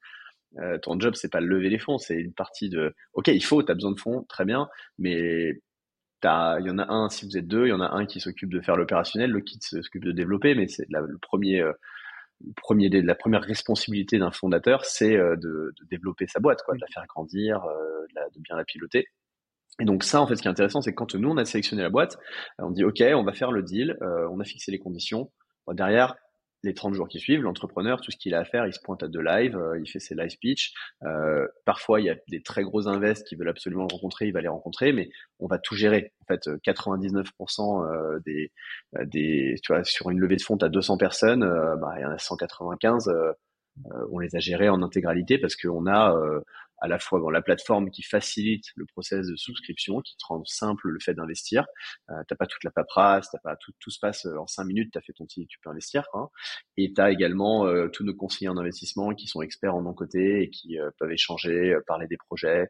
[0.57, 2.95] Euh, ton job c'est pas lever les fonds, c'est une partie de.
[3.13, 5.61] Ok, il faut, t'as besoin de fonds, très bien, mais
[6.23, 8.19] il y en a un si vous êtes deux, il y en a un qui
[8.19, 11.63] s'occupe de faire l'opérationnel, le qui s'occupe de développer, mais c'est le premier
[12.57, 16.79] premier, la première responsabilité d'un fondateur, c'est euh, de, de, développer sa boîte, quoi, de
[16.81, 19.07] la faire grandir, euh, de, la, de, bien la piloter.
[19.79, 21.45] Et donc ça, en fait, ce qui est intéressant, c'est que quand nous on a
[21.45, 22.17] sélectionné la boîte,
[22.57, 25.31] on dit ok, on va faire le deal, euh, on a fixé les conditions.
[25.69, 26.15] derrière,
[26.63, 29.01] les 30 jours qui suivent, l'entrepreneur, tout ce qu'il a à faire, il se pointe
[29.03, 30.73] à deux lives, euh, il fait ses live pitch.
[31.03, 34.33] Euh, parfois, il y a des très gros invests qui veulent absolument le rencontrer, il
[34.33, 36.13] va les rencontrer, mais on va tout gérer.
[36.21, 38.51] En fait, 99% euh, des,
[39.05, 42.11] des, tu vois, sur une levée de fonds, à 200 personnes, bah, il y en
[42.11, 43.09] a 195,
[44.11, 46.13] on les a gérés en intégralité parce qu'on a
[46.81, 50.43] à la fois dans la plateforme qui facilite le process de souscription, qui te rend
[50.45, 51.65] simple le fait d'investir.
[52.09, 54.65] Euh, t'as pas toute la paperasse, t'as pas tout, tout se passe euh, en cinq
[54.65, 56.05] minutes, t'as fait ton petit, tu peux investir.
[56.13, 56.29] Hein.
[56.77, 60.43] Et t'as également euh, tous nos conseillers en investissement qui sont experts en non côté
[60.43, 62.67] et qui euh, peuvent échanger, parler des projets,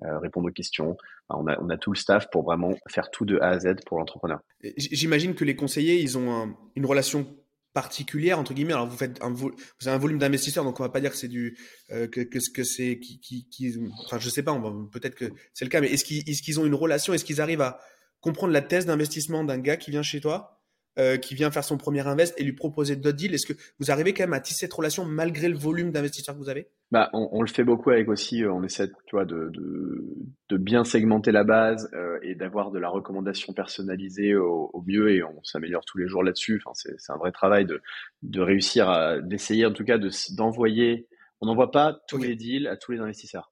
[0.00, 0.96] répondre aux questions.
[1.28, 3.76] on, a, on a tout le staff pour vraiment faire tout de A à Z
[3.86, 4.40] pour l'entrepreneur.
[4.76, 7.26] J'imagine que les conseillers, ils ont une relation
[7.72, 8.72] particulière entre guillemets.
[8.72, 9.52] Alors vous faites un, vous
[9.82, 11.58] avez un volume d'investisseurs, donc on va pas dire que c'est du
[11.90, 13.74] euh, que, que, que c'est qui, qui, qui,
[14.04, 14.60] enfin je sais pas,
[14.92, 17.40] peut-être que c'est le cas, mais est-ce qu'ils est-ce qu'ils ont une relation, est-ce qu'ils
[17.40, 17.80] arrivent à
[18.20, 20.61] comprendre la thèse d'investissement d'un gars qui vient chez toi?
[20.98, 23.90] Euh, qui vient faire son premier invest et lui proposer d'autres deals Est-ce que vous
[23.90, 26.68] arrivez quand même à tisser cette relation malgré le volume d'investisseurs que vous avez?
[26.90, 30.04] Bah, on, on, le fait beaucoup avec aussi, euh, on essaie tu vois, de, de,
[30.50, 35.10] de bien segmenter la base euh, et d'avoir de la recommandation personnalisée au, au mieux
[35.10, 36.60] et on s'améliore tous les jours là-dessus.
[36.64, 37.80] Enfin, c'est un vrai travail de,
[38.22, 39.98] de réussir à, d'essayer en tout cas
[40.32, 41.06] d'envoyer,
[41.40, 43.51] on n'envoie pas tous les deals à tous les investisseurs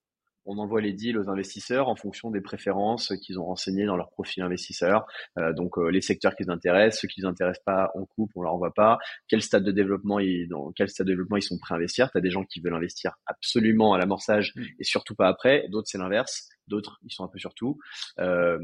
[0.51, 4.11] on envoie les deals aux investisseurs en fonction des préférences qu'ils ont renseignées dans leur
[4.11, 5.07] profil investisseur.
[5.39, 8.33] Euh, donc euh, les secteurs qui les intéressent, ceux qui les intéressent pas, on coupe,
[8.35, 8.99] on leur envoie pas.
[9.29, 12.11] Quel stade de développement ils, dans quel stade de développement ils sont prêts à investir
[12.11, 14.63] Tu as des gens qui veulent investir absolument à l'amorçage mmh.
[14.81, 15.69] et surtout pas après.
[15.69, 16.49] D'autres c'est l'inverse.
[16.67, 17.79] D'autres ils sont un peu sur tout.
[18.19, 18.59] Euh,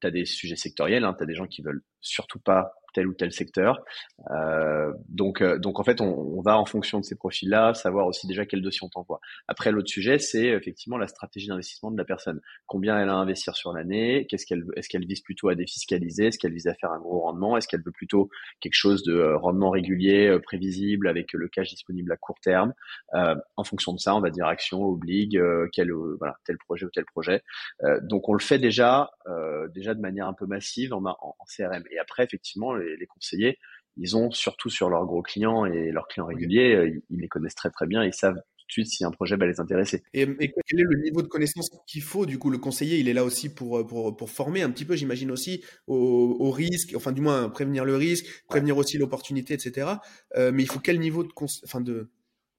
[0.00, 1.04] tu as des sujets sectoriels.
[1.04, 3.84] Hein, tu as des gens qui veulent surtout pas tel ou tel secteur.
[4.32, 8.26] Euh, donc, euh, donc en fait, on, va en fonction de ces profils-là savoir aussi
[8.26, 9.20] déjà quel dossier on t'envoie.
[9.46, 12.40] Après, l'autre sujet, c'est effectivement la stratégie d'investissement de la personne.
[12.66, 16.26] Combien elle a à investir sur l'année Qu'est-ce qu'elle est-ce qu'elle vise plutôt à défiscaliser
[16.26, 18.30] Est-ce qu'elle vise à faire un gros rendement Est-ce qu'elle veut plutôt
[18.60, 22.72] quelque chose de euh, rendement régulier, prévisible, avec le cash disponible à court terme
[23.12, 25.40] En fonction de ça, on va dire action, obligue,
[25.72, 25.92] quel
[26.44, 27.42] tel projet ou tel projet.
[28.02, 29.10] donc on le fait déjà
[29.72, 31.84] déjà de manière un peu massive en, en, en CRM.
[31.90, 33.58] Et après, effectivement, les, les, conseillers,
[33.96, 37.54] ils ont surtout sur leurs gros clients et leurs clients réguliers, euh, ils, les connaissent
[37.54, 40.02] très très bien, ils savent tout de suite si un projet va les intéresser.
[40.12, 42.26] Et, quel est le niveau de connaissance qu'il faut?
[42.26, 44.94] Du coup, le conseiller, il est là aussi pour, pour, pour former un petit peu,
[44.94, 49.88] j'imagine aussi, au, au, risque, enfin du moins prévenir le risque, prévenir aussi l'opportunité, etc.
[50.36, 51.30] Euh, mais il faut quel niveau de,
[51.64, 52.10] enfin, de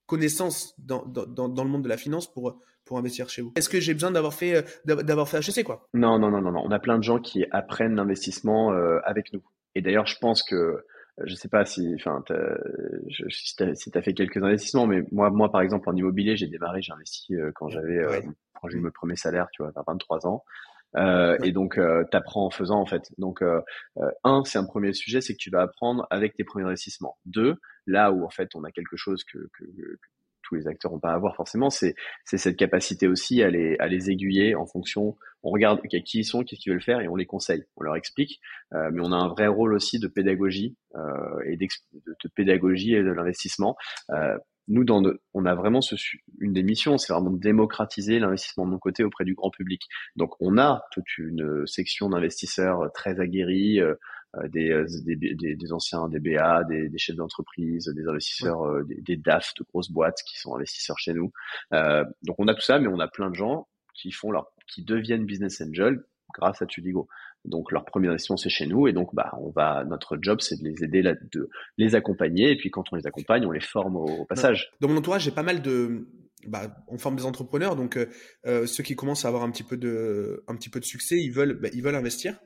[0.08, 3.54] connaissance dans, dans, dans, le monde de la finance pour, pour investir chez vous?
[3.56, 5.88] Est-ce que j'ai besoin d'avoir fait, euh, d'avoir fait HEC quoi?
[5.94, 6.63] Non, non, non, non, non.
[6.65, 8.72] On a plein de gens qui apprennent l'investissement
[9.04, 9.44] avec nous.
[9.75, 10.84] Et d'ailleurs, je pense que
[11.25, 12.23] je sais pas si, enfin,
[13.10, 16.82] si tu as, fait quelques investissements, mais moi, moi, par exemple, en immobilier, j'ai démarré,
[16.82, 18.21] j'ai investi euh, quand j'avais, euh,
[18.53, 20.43] quand j'ai eu mon premier salaire, tu vois, à 23 ans.
[20.95, 23.12] Euh, Et donc, euh, tu apprends en faisant, en fait.
[23.17, 23.62] Donc, euh,
[24.23, 27.17] un, c'est un premier sujet, c'est que tu vas apprendre avec tes premiers investissements.
[27.25, 27.55] Deux,
[27.86, 29.97] là où, en fait, on a quelque chose que, que, que
[30.49, 34.55] tous les acteurs n'ont pas à avoir forcément, c'est cette capacité aussi à les, aiguiller
[34.55, 35.15] en fonction.
[35.43, 37.95] On regarde qui ils sont, qu'est-ce qu'ils veulent faire et on les conseille, on leur
[37.95, 38.41] explique.
[38.73, 41.67] Euh, mais on a un vrai rôle aussi de pédagogie euh, et de,
[42.35, 43.77] pédagogie et de l'investissement.
[44.09, 44.85] Euh, nous,
[45.33, 45.79] on a vraiment
[46.39, 49.81] une des missions, c'est vraiment de démocratiser l'investissement de mon côté auprès du grand public.
[50.15, 53.79] Donc, on a toute une section d'investisseurs très aguerris,
[54.36, 58.84] euh, euh, euh, des, des, des, anciens DBA, des, des chefs d'entreprise, des investisseurs, euh,
[58.86, 61.32] des, DAF de grosses boîtes qui sont investisseurs chez nous.
[61.72, 64.84] donc on a tout ça, mais on a plein de gens qui font leur, qui
[64.84, 67.08] deviennent business angel grâce à Tudigo.
[67.46, 70.62] Donc leur premier investissement c'est chez nous et donc bah on va notre job c'est
[70.62, 73.96] de les aider de les accompagner et puis quand on les accompagne on les forme
[73.96, 74.72] au, passage.
[74.82, 76.10] Dans mon entourage j'ai pas mal de
[76.48, 77.98] bah, on forme des entrepreneurs, donc
[78.46, 81.32] ceux qui commencent à avoir un petit peu de, un petit peu de succès, ils
[81.32, 82.39] veulent, bah, ils veulent investir.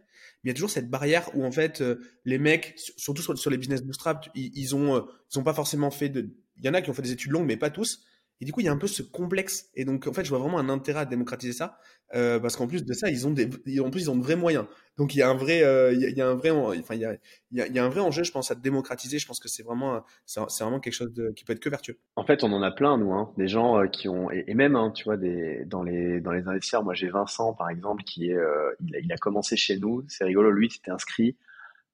[0.43, 1.83] Il y a toujours cette barrière où en fait
[2.25, 6.09] les mecs, surtout sur, les business bootstrap, ils, ils ont, ils ont pas forcément fait
[6.09, 6.29] de.
[6.57, 8.03] Il y en a qui ont fait des études longues, mais pas tous.
[8.43, 9.69] Et du coup, il y a un peu ce complexe.
[9.73, 11.77] Et donc, en fait, je vois vraiment un intérêt à démocratiser ça,
[12.13, 14.65] euh, parce qu'en plus de ça, ils ont en plus, ils ont de vrais moyens.
[14.97, 17.19] Donc, il y a un vrai, euh, y un vrai, enfin, il
[17.53, 19.17] y a, un vrai enjeu, je pense, à démocratiser.
[19.17, 21.97] Je pense que c'est vraiment, c'est vraiment quelque chose de, qui peut être que vertueux.
[22.17, 24.75] En fait, on en a plein, nous, hein, des gens euh, qui ont, et, même,
[24.75, 26.83] hein, tu vois, dans les, dans les investisseurs.
[26.83, 28.37] Moi, j'ai Vincent, par exemple, qui est,
[28.81, 30.03] il a, commencé chez nous.
[30.09, 30.51] C'est rigolo.
[30.51, 31.37] Lui, s'était inscrit.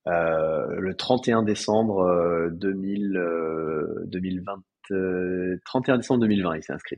[0.07, 3.21] le 31 décembre 2000,
[4.07, 4.63] 2020,
[5.65, 6.97] 31 décembre 2020, il s'est inscrit.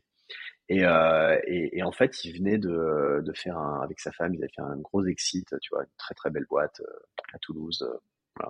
[0.69, 4.53] Et, euh, et, en fait, il venait de, faire un, avec sa femme, ils avaient
[4.55, 7.85] fait un gros exit, tu vois, une très très belle boîte euh, à Toulouse,
[8.39, 8.47] euh,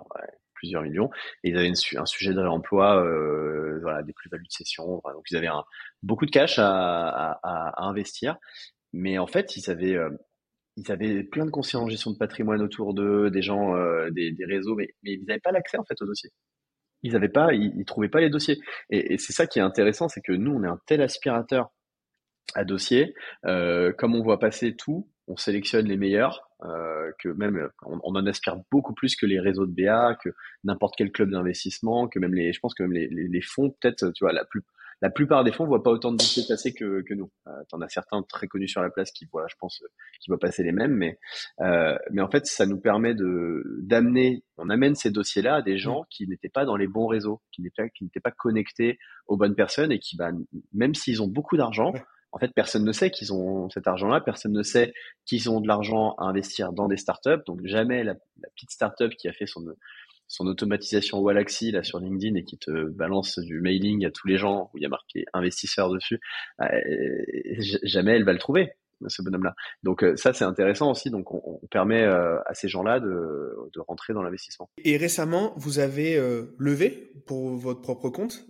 [0.62, 1.10] plusieurs millions.
[1.42, 5.02] Et ils avaient un sujet de réemploi, euh, des plus-values de cession.
[5.04, 5.48] donc ils avaient
[6.02, 7.40] beaucoup de cash à,
[7.76, 8.36] investir,
[8.92, 10.10] mais en fait, ils avaient euh,
[10.76, 14.34] ils avaient plein de conseillers en gestion de patrimoine autour d'eux, des gens, euh, des,
[14.46, 16.30] réseaux, mais, ils n'avaient pas l'accès en fait au dossier
[17.02, 18.60] ils avaient pas, ils, ils, trouvaient pas les dossiers.
[18.90, 21.70] Et, c'est ça qui est intéressant, c'est que nous, on est un tel aspirateur
[22.54, 23.14] à dossier,
[23.46, 28.26] euh, comme on voit passer tout, on sélectionne les meilleurs, euh, que même on, en
[28.26, 30.30] aspire beaucoup plus que les réseaux de BA, que
[30.64, 34.24] n'importe quel club d'investissement, que même les, je pense que même les fonds, peut-être, tu
[34.24, 34.62] vois, la plus
[35.02, 37.30] la plupart des fonds voient pas autant de dossiers passer que, que nous.
[37.48, 39.82] Euh, T'en as certains très connus sur la place qui voient, je pense,
[40.20, 41.18] qui voient passer les mêmes, mais
[41.60, 45.76] euh, mais en fait, ça nous permet de d'amener, on amène ces dossiers-là à des
[45.76, 49.36] gens qui n'étaient pas dans les bons réseaux, qui n'étaient qui n'étaient pas connectés aux
[49.36, 50.30] bonnes personnes et qui, bah,
[50.72, 51.92] même s'ils ont beaucoup d'argent,
[52.30, 54.94] en fait, personne ne sait qu'ils ont cet argent-là, personne ne sait
[55.26, 57.42] qu'ils ont de l'argent à investir dans des startups.
[57.46, 59.64] Donc jamais la, la petite startup qui a fait son
[60.32, 64.38] son automatisation Walaxy là sur LinkedIn et qui te balance du mailing à tous les
[64.38, 66.20] gens où il y a marqué investisseur dessus,
[66.62, 66.66] euh,
[67.82, 68.72] jamais elle va le trouver
[69.08, 69.54] ce bonhomme-là.
[69.82, 71.10] Donc euh, ça c'est intéressant aussi.
[71.10, 74.70] Donc on, permet euh, à ces gens-là de, de, rentrer dans l'investissement.
[74.78, 76.16] Et récemment, vous avez
[76.56, 78.46] levé pour votre propre compte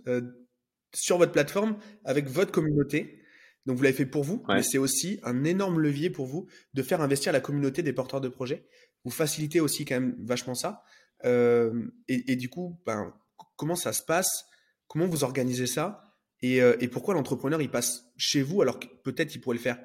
[0.93, 3.19] sur votre plateforme avec votre communauté.
[3.65, 6.81] Donc vous l'avez fait pour vous, mais c'est aussi un énorme levier pour vous de
[6.81, 8.65] faire investir la communauté des porteurs de projets.
[9.03, 10.83] Vous facilitez aussi quand même vachement ça.
[11.25, 13.13] Euh, et, du coup, ben,
[13.55, 14.45] comment ça se passe?
[14.87, 16.03] Comment vous organisez ça?
[16.41, 19.61] Et, euh, et, pourquoi l'entrepreneur il passe chez vous alors que peut-être il pourrait le
[19.61, 19.79] faire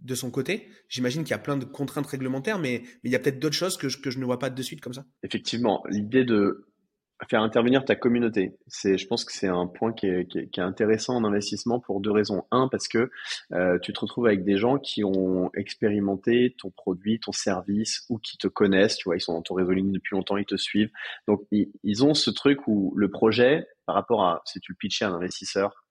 [0.00, 0.68] de son côté?
[0.88, 3.56] J'imagine qu'il y a plein de contraintes réglementaires, mais, mais il y a peut-être d'autres
[3.56, 5.06] choses que je, que je ne vois pas de suite comme ça.
[5.22, 6.71] Effectivement, l'idée de
[7.28, 8.56] faire intervenir ta communauté.
[8.66, 11.24] C'est, je pense que c'est un point qui est, qui, est, qui est, intéressant en
[11.24, 12.44] investissement pour deux raisons.
[12.50, 13.10] Un, parce que
[13.52, 18.18] euh, tu te retrouves avec des gens qui ont expérimenté ton produit, ton service, ou
[18.18, 18.96] qui te connaissent.
[18.96, 20.90] Tu vois, ils sont dans ton réseau LinkedIn depuis longtemps, ils te suivent.
[21.28, 25.04] Donc, ils, ont ce truc où le projet, par rapport à si tu le pitchais
[25.04, 25.84] à un investisseur,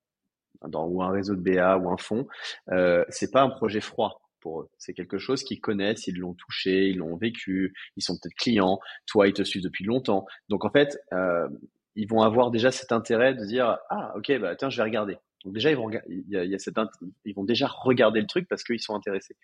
[0.67, 2.27] dans, ou un réseau de BA ou un fonds,
[2.71, 4.69] euh, c'est pas un projet froid pour eux.
[4.77, 8.79] C'est quelque chose qu'ils connaissent, ils l'ont touché, ils l'ont vécu, ils sont peut-être clients,
[9.05, 10.25] toi ils te suivent depuis longtemps.
[10.49, 11.47] Donc en fait, euh,
[11.95, 15.17] ils vont avoir déjà cet intérêt de dire ah ok bah tiens je vais regarder.
[15.43, 16.75] Donc déjà ils vont il y a, il y a cette
[17.25, 19.35] ils vont déjà regarder le truc parce qu'ils sont intéressés.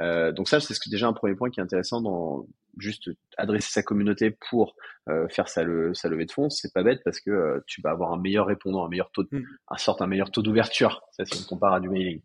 [0.00, 2.46] Euh, donc ça c'est ce que déjà un premier point qui est intéressant dans
[2.78, 4.76] juste adresser sa communauté pour
[5.08, 7.82] euh, faire sa, le, sa levée de fonds, c'est pas bête parce que euh, tu
[7.82, 9.46] vas avoir un meilleur répondant, un meilleur taux, de, mm.
[9.68, 11.02] un sorte un meilleur taux d'ouverture.
[11.12, 12.20] Ça si on compare à du mailing.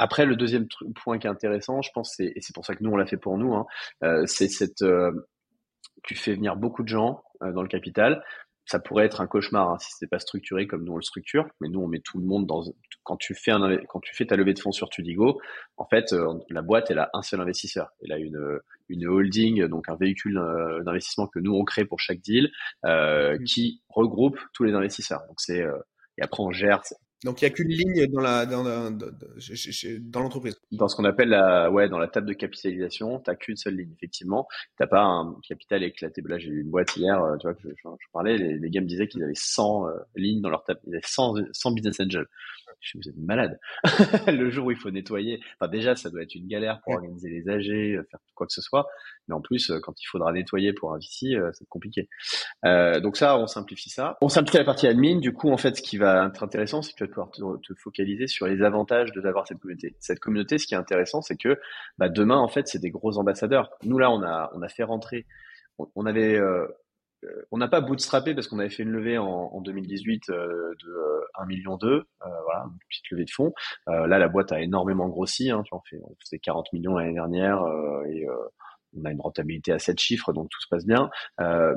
[0.00, 0.66] Euh, après, le deuxième
[1.02, 3.16] point qui est intéressant, je pense, et c'est pour ça que nous on l'a fait
[3.16, 3.66] pour nous, hein,
[4.04, 5.12] euh, c'est cette, euh,
[6.02, 8.22] tu fais venir beaucoup de gens euh, dans le capital.
[8.68, 11.46] Ça pourrait être un cauchemar hein, si c'était pas structuré comme nous on le structure,
[11.60, 12.64] mais nous on met tout le monde dans.
[13.04, 15.40] Quand tu fais un, quand tu fais ta levée de fonds sur Tudigo,
[15.76, 16.12] en fait,
[16.50, 17.90] la boîte elle a un seul investisseur.
[18.02, 20.40] Elle a une une holding, donc un véhicule
[20.84, 22.50] d'investissement que nous on crée pour chaque deal,
[22.82, 23.44] mmh.
[23.44, 25.20] qui regroupe tous les investisseurs.
[25.28, 25.64] Donc c'est
[26.18, 26.82] et après on gère
[27.24, 30.60] donc il n'y a qu'une ligne dans la dans, dans, l'entreprise.
[30.70, 33.76] Dans ce qu'on appelle la ouais dans la table de capitalisation, tu n'as qu'une seule
[33.76, 34.46] ligne effectivement.
[34.76, 36.22] Tu n'as pas un capital éclaté.
[36.26, 38.82] Là j'ai eu une boîte hier, euh, tu vois que je, parlais, les, les, gars
[38.82, 42.00] me disaient qu'ils avaient 100 euh, lignes dans leur table, ils avaient 100, 100 business
[42.00, 42.26] angels.
[42.80, 43.58] Je vous êtes malade.
[44.26, 47.28] le jour où il faut nettoyer, enfin déjà ça doit être une galère pour organiser
[47.28, 48.86] les AG, euh, faire quoi que ce soit.
[49.28, 52.08] Mais en plus, quand il faudra nettoyer pour un VC, c'est compliqué.
[52.64, 54.16] Euh, donc ça, on simplifie ça.
[54.20, 55.18] On simplifie la partie admin.
[55.18, 58.46] Du coup, en fait, ce qui va être intéressant, c'est que pouvoir te, focaliser sur
[58.46, 59.96] les avantages de d'avoir cette communauté.
[60.00, 61.58] Cette communauté, ce qui est intéressant, c'est que
[61.98, 63.70] bah, demain, en fait, c'est des gros ambassadeurs.
[63.82, 65.26] Nous là, on a on a fait rentrer,
[65.78, 66.68] on, avait euh, euh,
[67.50, 71.24] on n'a pas bootstrappé parce qu'on avait fait une levée en, en 2018 euh, de
[71.38, 73.52] 1 million 2, voilà, une petite levée de fonds.
[73.86, 75.50] là, la boîte a énormément grossi.
[75.50, 75.80] Hein, on,
[76.24, 77.62] faisait 40 millions l'année dernière
[78.08, 78.26] et
[78.96, 81.10] on a une rentabilité à 7 chiffres, donc tout se passe bien.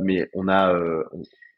[0.01, 0.73] mais on a,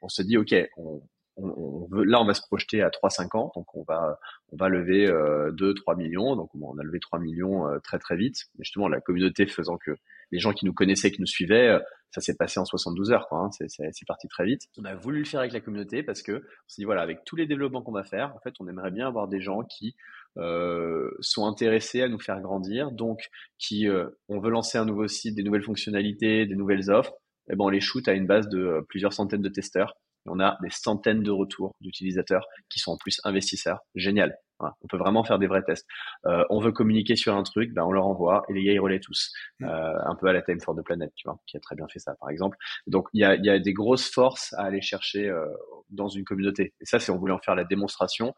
[0.07, 1.01] se dit, ok, on,
[1.37, 4.19] on, veut, là, on va se projeter à 3-5 ans, donc on va,
[4.51, 6.35] on va lever euh, 2-3 millions.
[6.35, 8.45] Donc on a levé 3 millions euh, très très vite.
[8.57, 9.91] Mais justement, la communauté faisant que
[10.31, 13.27] les gens qui nous connaissaient, qui nous suivaient, euh, ça s'est passé en 72 heures.
[13.31, 13.49] Hein.
[13.51, 14.63] c'est, parti très vite.
[14.77, 17.23] On a voulu le faire avec la communauté parce que on s'est dit voilà, avec
[17.25, 19.95] tous les développements qu'on va faire, en fait, on aimerait bien avoir des gens qui
[20.37, 23.87] euh, sont intéressés à nous faire grandir, donc qui
[24.27, 27.13] on veut lancer un nouveau site, des nouvelles fonctionnalités, des nouvelles offres.
[27.47, 30.39] Et eh ben on les shoot à une base de plusieurs centaines de testeurs on
[30.39, 33.79] a des centaines de retours d'utilisateurs qui sont en plus investisseurs.
[33.95, 34.37] Génial.
[34.59, 35.87] on peut vraiment faire des vrais tests.
[36.25, 38.79] Euh, on veut communiquer sur un truc, ben on leur envoie et les gars ils
[38.79, 39.31] relaient tous.
[39.59, 39.65] Mm.
[39.65, 41.87] Euh, un peu à la Time for the Planet, tu vois, qui a très bien
[41.87, 42.57] fait ça par exemple.
[42.87, 45.47] Donc il y a, y a des grosses forces à aller chercher euh,
[45.89, 46.73] dans une communauté.
[46.79, 48.33] Et ça, c'est on voulait en faire la démonstration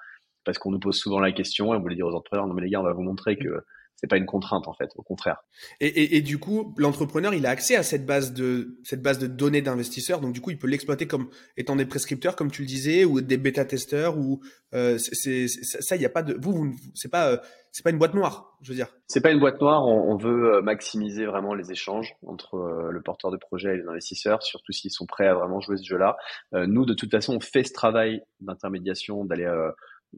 [0.46, 2.64] parce qu'on nous pose souvent la question et on voulait dire aux entrepreneurs non mais
[2.64, 3.64] les gars, on va vous montrer que
[3.96, 5.44] c'est pas une contrainte en fait, au contraire.
[5.80, 9.18] Et, et, et du coup, l'entrepreneur, il a accès à cette base de cette base
[9.18, 12.64] de données d'investisseurs, donc du coup, il peut l'exploiter comme étant des prescripteurs, comme tu
[12.64, 14.42] le disais, ou des bêta testeurs, ou
[14.74, 17.38] euh, c'est ça, il y a pas de vous, vous c'est pas euh,
[17.72, 18.90] c'est pas une boîte noire, je veux dire.
[19.08, 19.86] C'est pas une boîte noire.
[19.88, 23.78] On, on, veut euh, maximiser vraiment les échanges entre euh, le porteur de projet et
[23.78, 26.18] les investisseurs, surtout s'ils sont prêts à vraiment jouer ce jeu-là.
[26.52, 29.48] nous, de toute façon, on fait ce travail d'intermédiation, d'aller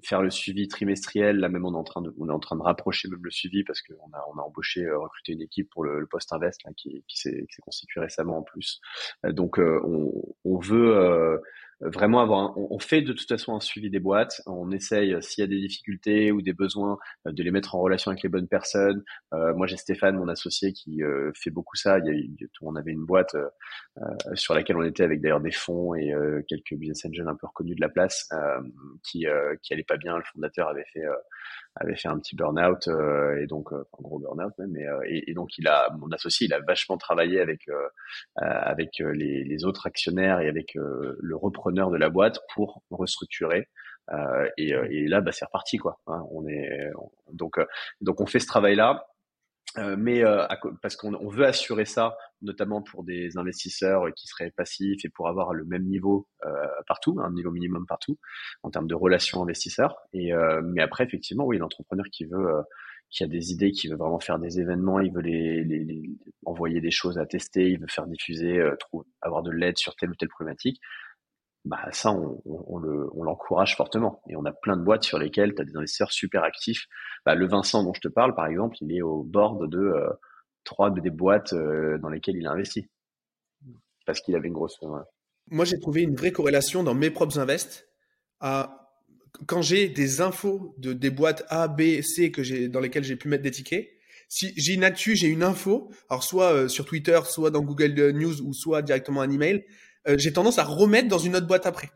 [0.04, 1.38] faire le suivi trimestriel.
[1.38, 3.32] Là même, on est en train de, on est en train de rapprocher même le
[3.32, 6.32] suivi parce qu'on a, on a embauché, euh, recruté une équipe pour le, le post
[6.34, 8.82] invest là, qui, qui s'est constitué récemment en plus.
[9.26, 10.12] Euh, donc, euh, on,
[10.44, 11.42] on, veut
[11.82, 14.42] vraiment avoir, on, fait de toute façon un suivi des boîtes.
[14.46, 17.76] On essaye, euh, s'il y a des difficultés ou des besoins, euh, de les mettre
[17.76, 19.04] en relation avec les bonnes personnes.
[19.34, 21.02] Euh, moi, j'ai Stéphane, mon associé, qui
[21.34, 22.00] fait beaucoup ça.
[22.00, 23.36] Il y a, on avait une boîte
[24.34, 26.14] sur laquelle on était avec d'ailleurs des fonds et
[26.48, 28.30] quelques business angels un peu reconnus de la place,
[29.04, 29.26] qui
[29.62, 30.18] qui allait pas bien.
[30.18, 31.04] Le fondateur avait fait
[31.76, 35.30] avait fait un petit burn-out euh, et donc euh, un gros burn-out même euh, et,
[35.30, 37.68] et, donc il a mon associé il a vachement travaillé avec
[38.36, 43.68] avec les, les, autres actionnaires et avec le repreneur de la boîte pour restructurer
[44.58, 46.92] et, et, là bah c'est reparti quoi hein, on est
[47.34, 47.60] donc
[48.02, 49.08] donc on fait ce travail là
[49.78, 50.46] euh, mais euh,
[50.82, 55.28] parce qu'on on veut assurer ça, notamment pour des investisseurs qui seraient passifs et pour
[55.28, 56.50] avoir le même niveau euh,
[56.88, 58.18] partout, un niveau minimum partout
[58.64, 59.98] en termes de relations investisseurs.
[60.14, 60.32] Et
[60.64, 62.48] mais après, effectivement, oui, l'entrepreneur qui veut,
[63.10, 66.04] qui a des idées, qui veut vraiment faire des événements, il veut les, les, les
[66.46, 68.62] envoyer des choses à tester, il veut faire diffuser,
[69.22, 70.80] avoir de l'aide sur telle ou telle problématique
[71.66, 74.22] bah ça on, on, le, on l'encourage fortement.
[74.30, 76.86] Et on a plein de boîtes sur lesquelles tu as des investisseurs super actifs.
[77.26, 80.10] Bah, le Vincent dont je te parle par exemple il est au bord de euh,
[80.64, 82.88] trois des boîtes euh, dans lesquelles il a investi.
[84.06, 84.80] Parce qu'il avait une grosse
[85.52, 87.88] moi j'ai trouvé une vraie corrélation dans mes propres invests
[88.40, 88.92] à
[89.48, 93.18] quand j'ai des infos de des boîtes A B C que j'ai dans lesquelles j'ai
[93.18, 93.90] pu mettre des tickets.
[94.28, 97.94] Si j'ai une actu, j'ai une info, alors soit euh, sur Twitter, soit dans Google
[98.12, 99.66] News ou soit directement un email,
[100.08, 101.92] euh, j'ai tendance à remettre dans une autre boîte après.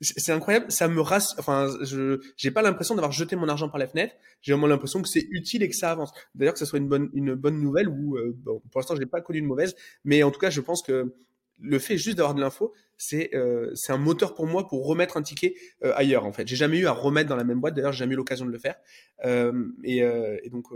[0.00, 1.38] C'est incroyable, ça me rassure.
[1.38, 4.14] Enfin, je j'ai pas l'impression d'avoir jeté mon argent par la fenêtre.
[4.40, 6.10] J'ai vraiment l'impression que c'est utile et que ça avance.
[6.34, 9.00] D'ailleurs, que ce soit une bonne une bonne nouvelle ou euh, bon, pour l'instant, je
[9.00, 11.14] n'ai pas connu une mauvaise, mais en tout cas, je pense que
[11.58, 15.16] le fait juste d'avoir de l'info, c'est euh, c'est un moteur pour moi pour remettre
[15.16, 16.46] un ticket euh, ailleurs en fait.
[16.46, 17.74] J'ai jamais eu à remettre dans la même boîte.
[17.74, 18.76] D'ailleurs, j'ai jamais eu l'occasion de le faire.
[19.24, 20.02] Euh, et,
[20.50, 20.66] donc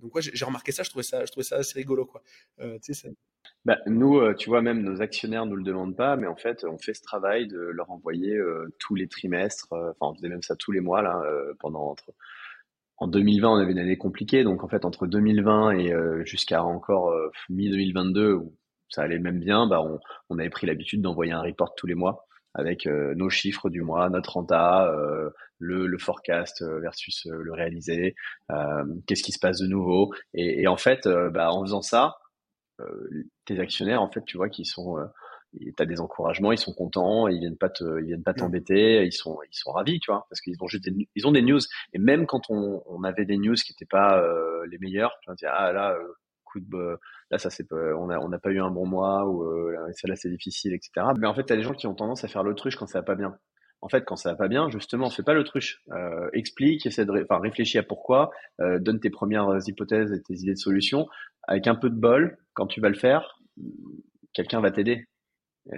[0.00, 0.82] donc ouais, j'ai remarqué ça.
[0.82, 2.22] Je trouvais ça je trouvais ça assez rigolo quoi.
[2.80, 3.12] sais,
[3.66, 6.78] bah, nous, tu vois, même nos actionnaires nous le demandent pas, mais en fait, on
[6.78, 8.40] fait ce travail de leur envoyer
[8.78, 9.68] tous les trimestres.
[9.70, 11.22] Enfin, on faisait même ça tous les mois là
[11.60, 12.10] pendant entre
[12.96, 17.14] en 2020, on avait une année compliquée, donc en fait entre 2020 et jusqu'à encore
[17.50, 18.56] mi 2022 où
[18.88, 19.98] ça allait même bien, bah on,
[20.30, 23.82] on avait pris l'habitude d'envoyer un report tous les mois avec euh, nos chiffres du
[23.82, 28.14] mois, notre renta, euh, le, le, forecast euh, versus le réalisé,
[29.06, 30.12] qu'est-ce qui se passe de nouveau.
[30.34, 32.16] Et, et en fait, bah, en faisant ça,
[33.44, 34.96] tes actionnaires, en fait, tu vois qu'ils sont
[35.58, 39.04] tu as des encouragements, ils sont contents, ils viennent pas te, ils viennent pas t'embêter,
[39.06, 41.40] ils sont, ils sont ravis, tu vois, parce qu'ils ont juste des, ils ont des
[41.40, 41.60] news.
[41.94, 44.22] Et même quand on, on avait des news qui n'étaient pas
[44.70, 45.96] les meilleures, tu vois, ah là,
[47.30, 50.16] là ça c'est on a on n'a pas eu un bon mois ou euh, là
[50.16, 52.76] c'est difficile etc mais en fait t'as des gens qui ont tendance à faire l'autruche
[52.76, 53.36] quand ça va pas bien.
[53.82, 55.82] En fait quand ça va pas bien justement fais pas l'autruche.
[55.92, 58.30] Euh, explique essaie de enfin réfléchis à pourquoi.
[58.60, 61.06] Euh, donne tes premières hypothèses et tes idées de solutions.
[61.48, 63.38] Avec un peu de bol quand tu vas le faire
[64.34, 65.06] quelqu'un va t'aider.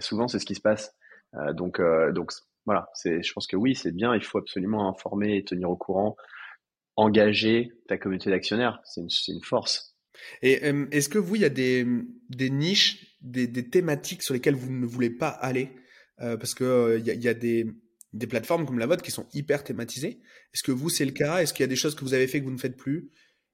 [0.00, 0.94] Souvent c'est ce qui se passe.
[1.34, 1.80] Euh, donc
[2.12, 2.32] donc
[2.66, 2.88] voilà.
[2.94, 4.14] C'est je pense que oui c'est bien.
[4.14, 6.16] Il faut absolument informer et tenir au courant.
[6.96, 8.80] Engager ta communauté d'actionnaires.
[8.84, 9.97] C'est une, une force
[10.42, 11.84] et euh, est-ce que vous, il y a des,
[12.50, 15.70] niches, des, thématiques sur lesquelles vous ne voulez pas aller?
[16.20, 17.66] Euh, Parce que euh, il y, a, des,
[18.28, 20.20] plateformes comme la vôtre qui sont hyper thématisées.
[20.54, 21.38] Est-ce que vous, c'est le cas?
[21.38, 23.10] Est-ce qu'il y a des choses que vous avez fait que vous ne faites plus?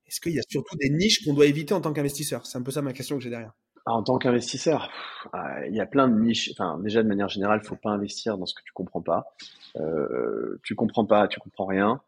[0.07, 2.47] Est-ce qu'il y a surtout des niches qu'on doit éviter en tant qu'investisseur?
[2.47, 3.55] C'est un peu ça ma question que j'ai derrière.
[3.87, 4.91] En tant qu'investisseur,
[5.35, 6.51] ah, il y a plein de niches.
[6.53, 9.35] Enfin, déjà de manière générale, faut pas investir dans ce que tu comprends pas.
[9.77, 12.01] Euh, tu comprends pas, tu comprends rien.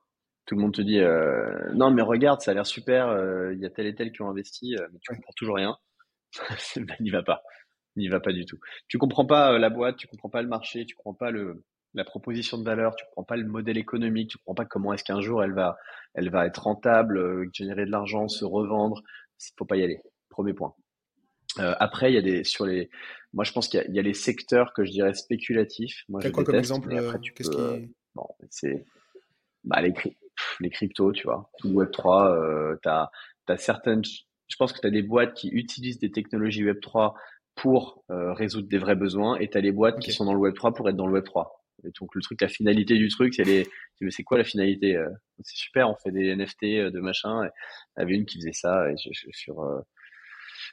[0.47, 3.09] Tout le monde te dit euh, non mais regarde, ça a l'air super.
[3.09, 5.57] Euh, il y a tel et tel qui ont investi, euh, mais tu comprends toujours
[5.57, 5.77] rien.
[6.77, 7.43] ben, n'y va pas,
[7.97, 8.59] n'y va pas du tout.
[8.89, 12.05] Tu comprends pas la boîte, tu comprends pas le marché, tu comprends pas le la
[12.05, 15.21] proposition de valeur, tu comprends pas le modèle économique, tu comprends pas comment est-ce qu'un
[15.21, 15.77] jour elle va
[16.15, 19.03] elle va être rentable, générer de l'argent, se revendre.
[19.59, 20.01] Faut pas y aller.
[20.31, 20.75] Premier point.
[21.59, 22.91] Euh, après, il y a des sur les.
[23.33, 26.05] Moi, je pense qu'il y, y, a les secteurs que je dirais spéculatifs.
[26.09, 27.95] Moi, je quoi comme exemple après, tu peux, qui...
[28.15, 28.85] bon, c'est
[29.65, 29.93] bah, les,
[30.63, 31.51] les cryptos, tu vois.
[31.59, 33.11] Tout Web 3, euh, t'as
[33.49, 34.03] as certaines.
[34.05, 37.15] Je pense que tu as des boîtes qui utilisent des technologies Web 3
[37.57, 40.39] pour euh, résoudre des vrais besoins, et tu as les boîtes qui sont dans le
[40.39, 41.65] Web 3 pour être dans le Web 3.
[41.85, 43.67] Et donc le truc, la finalité du truc, c'est les.
[44.11, 45.09] C'est quoi la finalité euh,
[45.43, 47.45] C'est super, on fait des NFT euh, de machin.
[47.97, 49.65] Il y avait une qui faisait ça et je, je, sur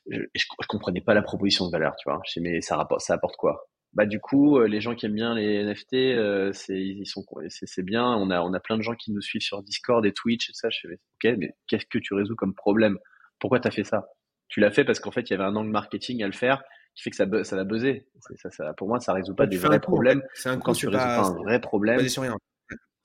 [0.10, 2.22] je, je, comprenais pas la proposition de valeur, tu vois.
[2.26, 3.68] Je mais ça rapporte, ça apporte quoi?
[3.94, 7.24] Bah du coup, euh, les gens qui aiment bien les NFT, euh, c'est ils sont,
[7.48, 8.06] c'est bien.
[8.06, 10.54] On a on a plein de gens qui nous suivent sur Discord et Twitch et
[10.54, 10.70] ça.
[10.70, 12.98] Je fais ok, mais qu'est-ce que tu résous comme problème?
[13.40, 14.08] Pourquoi t'as fait ça?
[14.48, 16.64] Tu l'as fait parce qu'en fait il y avait un angle marketing à le faire
[16.96, 18.08] qui fait que ça ça va buzzer.
[18.36, 20.24] Ça, ça, pour moi, ça résout pas des vrais problèmes.
[20.34, 22.00] C'est un quand tu résous pas un vrai problème,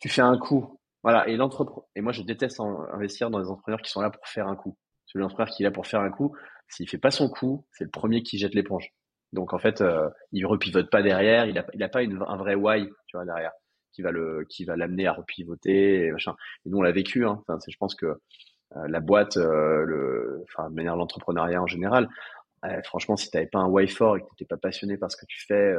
[0.01, 0.79] tu fais un coup.
[1.03, 1.29] Voilà.
[1.29, 1.85] Et l'entrepreneur.
[1.97, 4.77] Et moi, je déteste investir dans des entrepreneurs qui sont là pour faire un coup.
[5.07, 6.35] Celui l'entrepreneur qui est là pour faire un coup,
[6.69, 8.91] s'il fait pas son coup, c'est le premier qui jette l'éponge.
[9.33, 12.55] Donc en fait, euh, il repivote pas derrière, il a, il a pas un vrai
[12.55, 13.53] why, derrière,
[13.93, 16.35] qui va le, qui va l'amener à repivoter et machin.
[16.65, 17.27] Et nous on l'a vécu.
[17.27, 17.43] Hein.
[17.47, 22.09] Enfin, je pense que euh, la boîte, euh, enfin de manière l'entrepreneuriat en général,
[22.85, 25.27] franchement, si t'avais pas un why fort et que t'étais pas passionné par ce que
[25.27, 25.75] tu fais,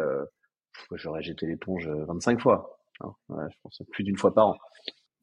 [0.94, 2.80] j'aurais jeté l'éponge 25 fois.
[3.02, 3.14] Hein.
[3.30, 4.58] je pense plus d'une fois par an.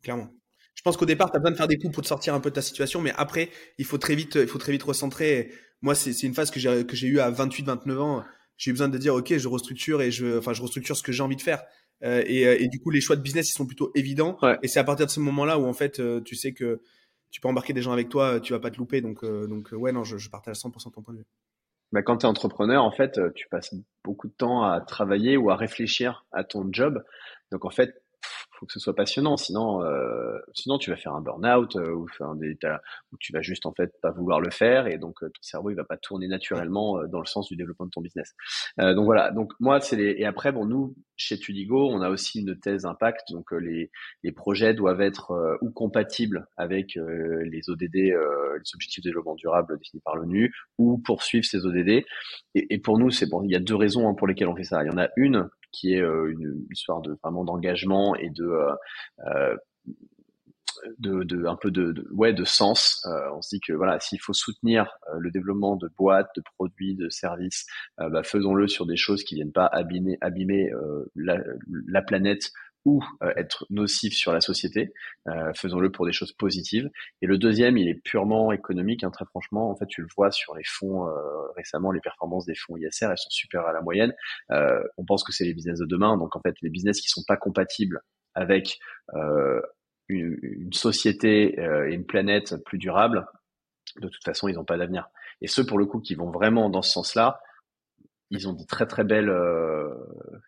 [0.02, 0.28] Clairement.
[0.74, 2.40] Je pense qu'au départ, tu as besoin de faire des coups pour te sortir un
[2.40, 5.50] peu de ta situation, mais après, il faut très vite, il faut très vite recentrer.
[5.82, 8.24] Moi, c'est une phase que j'ai que j'ai eu à 28, 29 ans.
[8.56, 11.12] J'ai eu besoin de dire, ok, je restructure et je, enfin, je restructure ce que
[11.12, 11.62] j'ai envie de faire.
[12.04, 14.38] Euh, et, euh, et, du coup, les choix de business, ils sont plutôt évidents.
[14.62, 16.80] Et c'est à partir de ce moment-là où en fait, euh, tu sais que
[17.30, 19.00] tu peux embarquer des gens avec toi, tu vas pas te louper.
[19.00, 21.26] Donc, euh, donc ouais, non, je, je partage 100% ton point de vue.
[21.92, 25.50] Bah, quand tu es entrepreneur, en fait, tu passes beaucoup de temps à travailler ou
[25.50, 27.04] à réfléchir à ton job.
[27.52, 28.02] Donc, en fait,
[28.59, 32.07] faut que ce soit passionnant, sinon, euh, sinon tu vas faire un burn-out euh, ou
[33.19, 35.77] tu vas juste en fait pas vouloir le faire et donc euh, ton cerveau il
[35.77, 38.35] va pas tourner naturellement dans le sens du développement de ton business.
[38.79, 39.31] Donc voilà.
[39.31, 42.85] Donc moi c'est les et après bon nous chez Tudigo on a aussi une thèse
[42.85, 43.90] impact donc les
[44.23, 50.03] les projets doivent être ou compatibles avec les ODD les objectifs de développement durable définis
[50.05, 52.05] par l'ONU ou poursuivre ces ODD et,
[52.55, 54.64] et pour nous c'est bon il y a deux raisons hein, pour lesquelles on fait
[54.64, 54.83] ça.
[54.85, 58.44] Il y en a une qui est euh, une histoire de vraiment d'engagement et de
[58.44, 58.72] euh,
[59.26, 59.56] euh,
[60.98, 63.06] de, un peu de, ouais de sens.
[63.34, 67.08] On se dit que voilà, s'il faut soutenir le développement de boîtes, de produits, de
[67.08, 70.70] services, bah, faisons-le sur des choses qui viennent pas abîmer, abîmer
[71.14, 72.52] la, planète
[72.87, 74.94] ou euh, être nocif sur la société.
[75.27, 76.88] Euh, faisons-le pour des choses positives.
[77.20, 79.03] Et le deuxième, il est purement économique.
[79.03, 81.12] Hein, très franchement, en fait, tu le vois sur les fonds euh,
[81.57, 84.14] récemment, les performances des fonds ISR, elles sont super à la moyenne.
[84.51, 86.16] on pense que c'est les business de demain.
[86.16, 88.01] Donc en fait, les business qui sont pas compatibles
[88.35, 88.79] avec
[90.09, 93.27] une, une, société et une planète plus durable,
[94.01, 95.09] de toute façon, ils n'ont pas d'avenir.
[95.40, 97.40] Et ceux pour le coup qui vont vraiment dans ce sens-là,
[98.31, 99.33] ils ont des très très belles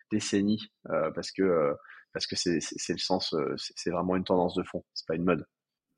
[0.09, 1.75] décennies parce que
[2.13, 5.25] parce que c'est le sens, euh, c'est vraiment une tendance de fond, c'est pas une
[5.25, 5.45] mode.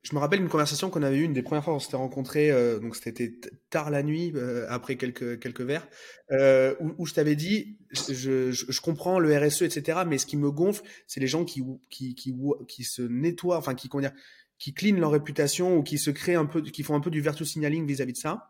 [0.02, 1.96] Je me rappelle une conversation qu'on avait eue une des premières fois où on s'était
[1.96, 3.32] rencontrés, euh, donc c'était
[3.70, 5.86] tard la nuit, euh, après quelques, quelques verres,
[6.32, 10.26] euh, où, où, je t'avais dit, je, je, je, comprends le RSE, etc., mais ce
[10.26, 12.34] qui me gonfle, c'est les gens qui, qui, qui,
[12.66, 14.12] qui se nettoient, enfin, qui, comment dire,
[14.58, 17.20] qui cleanent leur réputation ou qui se créent un peu, qui font un peu du
[17.20, 18.48] virtue signaling vis-à-vis de ça.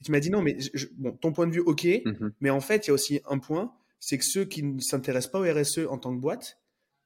[0.00, 2.30] Et tu m'as dit non, mais je, bon, ton point de vue, ok, mm-hmm.
[2.40, 5.30] mais en fait, il y a aussi un point, c'est que ceux qui ne s'intéressent
[5.30, 6.58] pas au RSE en tant que boîte,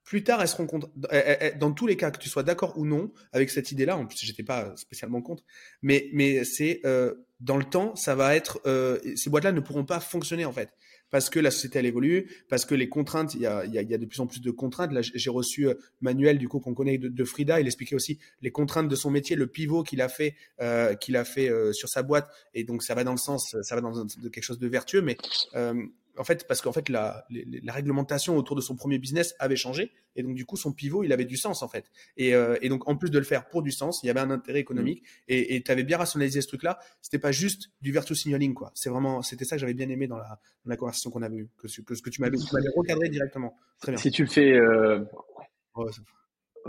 [0.05, 0.91] plus tard, elles seront contre.
[1.11, 3.71] Eh, eh, eh, dans tous les cas, que tu sois d'accord ou non avec cette
[3.73, 5.45] idée-là, en plus, j'étais pas spécialement contre,
[5.81, 8.61] mais, mais c'est euh, dans le temps, ça va être.
[8.67, 10.71] Euh, ces boîtes-là ne pourront pas fonctionner en fait,
[11.11, 14.21] parce que la société elle évolue, parce que les contraintes, il y a, de plus
[14.21, 14.93] en plus de contraintes.
[14.93, 17.61] Là, j'ai reçu euh, Manuel, du coup, qu'on connaît de, Frida.
[17.61, 20.35] Il expliquait aussi les contraintes de son métier, le pivot qu'il a fait,
[21.01, 23.81] qu'il a fait sur sa boîte, et donc ça va dans le sens, ça va
[23.81, 25.17] dans de quelque chose de vertueux, mais
[26.19, 29.93] en fait, parce qu'en fait, la, la, réglementation autour de son premier business avait changé,
[30.17, 31.91] et donc du coup, son pivot, il avait du sens en fait.
[32.17, 34.21] Et, euh, et donc, en plus de le faire pour du sens, il y avait
[34.21, 35.07] un intérêt économique, mmh.
[35.29, 36.79] et tu avais bien rationalisé ce truc-là.
[37.01, 38.73] C'était pas juste du virtual signaling, quoi.
[38.75, 41.37] C'est vraiment, c'était ça que j'avais bien aimé dans la, dans la conversation qu'on avait
[41.37, 42.37] eue, que, que, ce que tu m'avais,
[42.77, 43.57] recadré directement.
[43.81, 44.01] Très bien.
[44.01, 45.05] Si tu le fais, euh...
[45.75, 45.89] oh,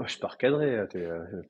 [0.06, 0.76] je suis pas recadré.
[0.76, 1.41] Euh, euh,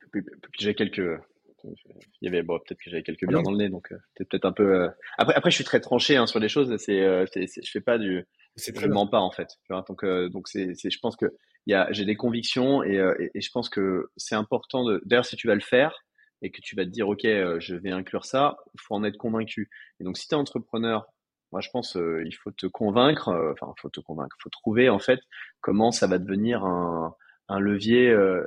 [0.59, 1.19] j'ai quelques
[1.63, 4.45] Il y avait bon, peut-être que j'avais quelques bières dans le nez, donc c'était peut-être
[4.45, 4.89] un peu.
[5.17, 6.75] Après, après, je suis très tranché hein, sur les choses.
[6.77, 8.25] C'est, c'est, je fais pas du.
[8.55, 9.47] Je mens pas en fait.
[9.65, 11.25] Tu vois donc, donc c'est, c'est, je pense que
[11.65, 15.01] il y a, j'ai des convictions et, et, et, je pense que c'est important de.
[15.05, 16.03] D'ailleurs, si tu vas le faire
[16.41, 19.17] et que tu vas te dire, ok, je vais inclure ça, il faut en être
[19.17, 19.69] convaincu.
[19.99, 21.07] Et donc, si tu es entrepreneur
[21.53, 24.49] moi, je pense euh, il faut te convaincre, euh, enfin, il faut te convaincre, faut
[24.49, 25.19] trouver en fait
[25.61, 27.15] comment ça va devenir un,
[27.47, 28.43] un levier, euh,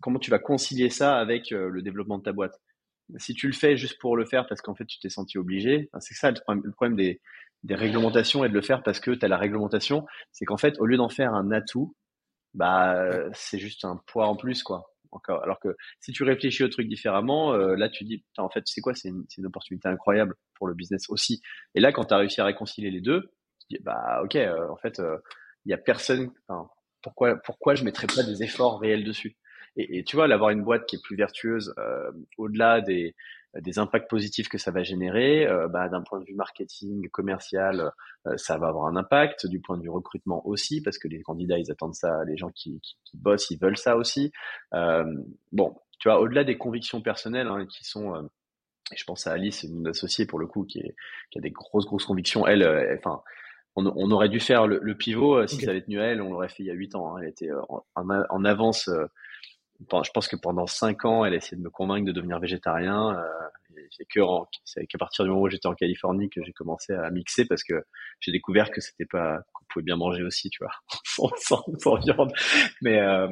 [0.00, 2.60] comment tu vas concilier ça avec le développement de ta boîte.
[3.16, 5.90] Si tu le fais juste pour le faire parce qu'en fait tu t'es senti obligé,
[5.98, 7.20] c'est ça le problème, le problème des,
[7.64, 10.78] des réglementations et de le faire parce que tu as la réglementation, c'est qu'en fait
[10.78, 11.94] au lieu d'en faire un atout,
[12.54, 15.42] bah c'est juste un poids en plus quoi encore.
[15.42, 18.80] Alors que si tu réfléchis au truc différemment, euh, là tu dis, en fait, c'est
[18.80, 21.42] quoi C'est une, une, opportunité incroyable pour le business aussi.
[21.74, 23.22] Et là, quand tu as réussi à réconcilier les deux,
[23.60, 25.16] tu dis, bah ok, euh, en fait, il euh,
[25.66, 26.30] y a personne.
[27.02, 29.36] pourquoi, pourquoi je mettrais pas des efforts réels dessus?
[29.76, 31.74] Et, et, tu vois, d'avoir une boîte qui est plus vertueuse,
[32.38, 33.14] au-delà des,
[33.58, 37.92] des impacts positifs que ça va générer, euh, bah, d'un point de vue marketing, commercial,
[38.26, 41.20] euh, ça va avoir un impact, du point de vue recrutement aussi, parce que les
[41.22, 44.30] candidats, ils attendent ça, les gens qui, qui, qui bossent, ils veulent ça aussi.
[44.74, 45.04] Euh,
[45.50, 48.14] bon, tu vois, au-delà des convictions personnelles hein, qui sont...
[48.14, 48.22] Euh,
[48.96, 50.96] je pense à Alice, une associée pour le coup, qui, est,
[51.30, 52.44] qui a des grosses, grosses convictions.
[52.44, 52.64] Elle,
[52.98, 53.22] enfin,
[53.76, 56.32] on, on, aurait dû faire le, le pivot, si ça avait tenu à elle, on
[56.32, 57.14] l'aurait fait il y a huit ans.
[57.14, 57.20] Hein.
[57.22, 58.90] Elle était en, en avance
[59.80, 63.18] je pense que pendant cinq ans, elle a essayé de me convaincre de devenir végétarien.
[63.18, 63.22] Euh,
[63.90, 64.20] c'est que
[64.64, 67.64] c'est qu'à partir du moment où j'étais en Californie que j'ai commencé à mixer parce
[67.64, 67.84] que
[68.20, 70.72] j'ai découvert que c'était pas qu'on pouvait bien manger aussi, tu vois,
[71.38, 72.32] sans, sans, viande.
[72.82, 73.28] Mais euh,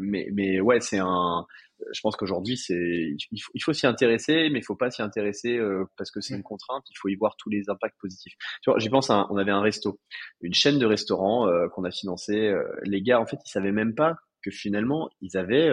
[0.00, 1.46] mais mais ouais, c'est un.
[1.92, 5.84] Je pense qu'aujourd'hui, c'est il faut, s'y intéresser, mais il faut pas s'y intéresser euh,
[5.96, 6.84] parce que c'est une contrainte.
[6.90, 8.34] Il faut y voir tous les impacts positifs.
[8.62, 9.10] Tu vois, j'y pense.
[9.10, 10.00] À on avait un resto,
[10.40, 12.36] une chaîne de restaurants euh, qu'on a financé.
[12.36, 15.70] Euh, les gars, en fait, ils savaient même pas que finalement ils avaient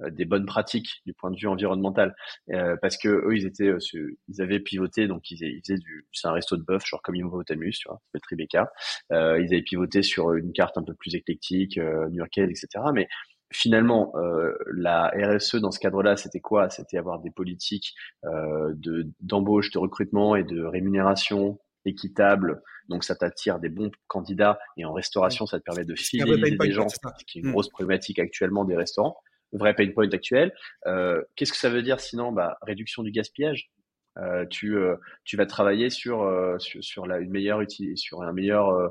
[0.00, 2.14] euh, des bonnes pratiques du point de vue environnemental.
[2.50, 6.06] Euh, parce que eux ils étaient euh, ils avaient pivoté donc ils, ils faisaient du
[6.12, 8.72] c'est un resto de bœuf genre comme Immo-Tamus tu vois le Tribeca
[9.12, 13.06] euh, ils avaient pivoté sur une carte un peu plus éclectique euh, new-yorkaise etc mais
[13.52, 16.70] finalement euh, la RSE dans ce cadre-là c'était quoi?
[16.70, 23.58] C'était avoir des politiques de d'embauche de recrutement et de rémunération équitable, donc ça t'attire
[23.58, 27.38] des bons candidats, et en restauration, ça te permet de fidéliser des gens, ce qui
[27.38, 29.16] est une grosse problématique actuellement des restaurants,
[29.52, 30.52] vrai pain point actuel.
[30.86, 32.32] Euh, Qu'est-ce que ça veut dire sinon?
[32.32, 33.70] Bah, Réduction du gaspillage.
[34.18, 37.60] Euh, tu, euh, tu vas travailler sur, euh, sur, sur, la, une meilleure
[37.96, 38.88] sur un meilleur euh,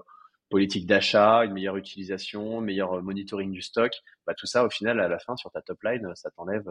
[0.49, 3.91] politique d'achat, une meilleure utilisation, meilleur monitoring du stock.
[4.27, 6.69] Bah, tout ça, au final, à la fin, sur ta top line, ça t'enlève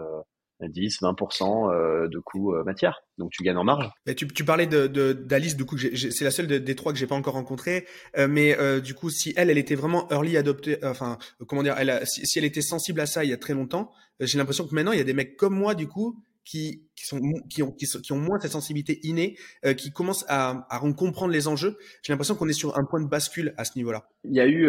[0.68, 3.02] 10, 20% euh, de coûts euh, matière.
[3.18, 3.90] Donc tu gagnes en marge.
[4.06, 7.06] Mais tu, tu parlais de d'Alice, du coup, c'est la seule des trois que j'ai
[7.06, 7.86] pas encore rencontrée.
[8.16, 12.00] Euh, mais du coup, si elle, elle était vraiment early adoptée, enfin, comment dire, elle
[12.04, 14.74] si, si, elle était sensible à ça il y a très longtemps, j'ai l'impression que
[14.74, 17.70] maintenant il y a des mecs comme moi, du coup, qui, qui, sont, qui, ont,
[17.70, 19.36] qui, qui ont moins cette sensibilité innée,
[19.76, 21.76] qui commencent à, à comprendre les enjeux.
[22.02, 24.08] J'ai l'impression qu'on est sur un point de bascule à ce niveau-là.
[24.24, 24.68] Il y a eu,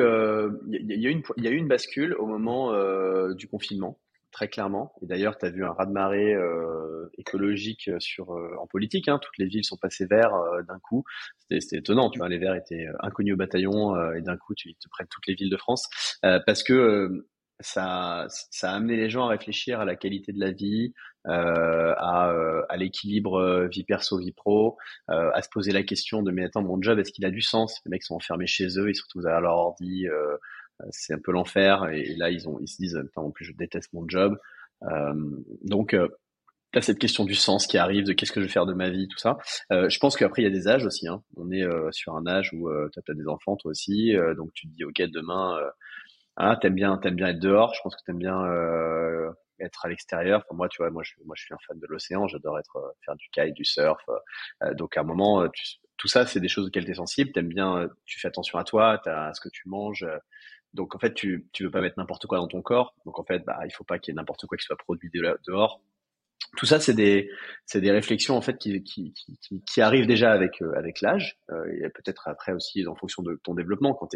[0.67, 2.71] il y, a une, il y a eu une bascule au moment
[3.34, 3.97] du confinement
[4.34, 4.93] très clairement.
[5.01, 9.07] Et d'ailleurs, tu as vu un raz-de-marée euh, écologique sur euh, en politique.
[9.07, 9.19] Hein.
[9.21, 11.05] Toutes les villes sont passées verts euh, d'un coup.
[11.49, 12.09] C'était étonnant.
[12.09, 15.27] Tu vois, les verts étaient inconnus au bataillon et d'un coup, tu te prennent toutes
[15.27, 15.88] les villes de France
[16.21, 17.27] parce que
[17.59, 20.93] ça, ça a amené les gens à réfléchir à la qualité de la vie,
[21.25, 22.34] à,
[22.69, 24.77] à l'équilibre vie perso vie pro,
[25.07, 27.79] à se poser la question de mais attends mon job est-ce qu'il a du sens?
[27.86, 30.07] Les mecs sont enfermés chez eux, ils se retrouvent à leur ordi
[30.91, 31.89] c'est un peu l'enfer.
[31.89, 34.38] Et, là, ils se disent, en plus, je déteste mon job.
[34.84, 35.13] Euh,
[35.63, 36.07] donc, euh,
[36.73, 38.89] Là, cette question du sens qui arrive, de qu'est-ce que je vais faire de ma
[38.89, 39.38] vie, tout ça.
[39.71, 41.07] Euh, je pense qu'après, il y a des âges aussi.
[41.07, 41.23] Hein.
[41.38, 44.15] On est euh, sur un âge où euh, tu as, des enfants, toi aussi.
[44.15, 45.59] Euh, donc, tu te dis, OK, demain,
[46.36, 47.75] ah, t'aimes bien, t'aimes bien être dehors.
[47.75, 48.41] Je pense que t'aimes bien
[49.59, 50.39] être à l'extérieur.
[50.39, 52.27] Enfin, moi, tu vois, moi, je, suis un fan de l'océan.
[52.27, 52.59] J'adore
[53.05, 54.01] faire du kite, du surf.
[54.71, 55.47] donc, à un moment,
[55.97, 57.31] tout ça, c'est des choses auxquelles tu es sensible.
[57.34, 60.07] T'aimes bien, tu fais attention à toi, à ce que tu manges.
[60.74, 62.95] Donc en fait, tu tu veux pas mettre n'importe quoi dans ton corps.
[63.05, 65.11] Donc en fait, bah il faut pas qu'il y ait n'importe quoi qui soit produit
[65.47, 65.82] dehors.
[66.57, 67.30] Tout ça, c'est des
[67.65, 71.38] c'est des réflexions en fait qui qui qui, qui arrivent déjà avec euh, avec l'âge
[71.51, 74.13] euh, et peut-être après aussi en fonction de ton développement quand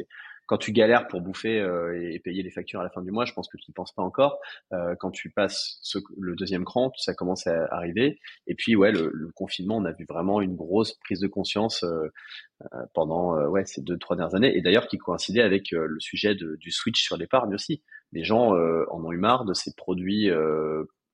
[0.47, 3.25] quand tu galères pour bouffer euh, et payer les factures à la fin du mois,
[3.25, 4.39] je pense que tu n'y penses pas encore.
[4.73, 8.19] Euh, quand tu passes ce, le deuxième cran, ça commence à arriver.
[8.47, 11.83] Et puis ouais, le, le, confinement, on a vu vraiment une grosse prise de conscience
[11.83, 12.07] euh,
[12.73, 14.57] euh pendant euh, ouais ces deux trois dernières années.
[14.57, 17.83] Et d'ailleurs qui coïncidait avec euh, le sujet de, du switch sur l'épargne aussi.
[18.13, 20.31] Les gens en ont eu marre de ces produits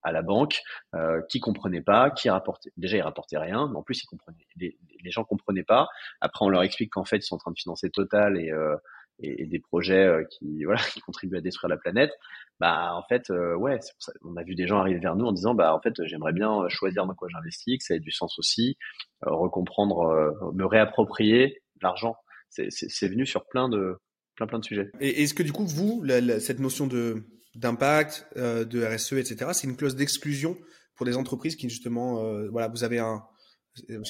[0.03, 0.61] à la banque,
[0.95, 2.71] euh, qui comprenaient pas, qui rapportaient.
[2.77, 4.45] Déjà, ils rapportaient rien, mais en plus, ils comprenaient.
[4.57, 5.87] Les, les gens comprenaient pas.
[6.21, 8.75] Après, on leur explique qu'en fait, ils sont en train de financer Total et, euh,
[9.23, 12.11] et, des projets qui voilà qui contribuent à détruire la planète,
[12.59, 13.79] bah en fait ouais,
[14.23, 16.67] on a vu des gens arriver vers nous en disant bah en fait j'aimerais bien
[16.69, 18.77] choisir dans quoi j'investis, que ça ait du sens aussi,
[19.21, 22.15] recomprendre, me réapproprier l'argent.
[22.49, 23.97] C'est venu sur plein de
[24.35, 24.91] plein plein de sujets.
[24.99, 26.05] Et est-ce que du coup vous
[26.39, 27.23] cette notion de
[27.55, 29.51] d'impact, de RSE, etc.
[29.53, 30.57] C'est une clause d'exclusion
[30.95, 33.23] pour des entreprises qui justement, voilà, vous avez un,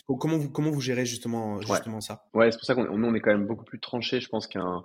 [0.07, 2.25] Comment vous, comment vous gérez justement, justement ça?
[2.33, 4.77] Ouais, c'est pour ça qu'on on est quand même beaucoup plus tranché, je pense, qu'un
[4.77, 4.81] euh,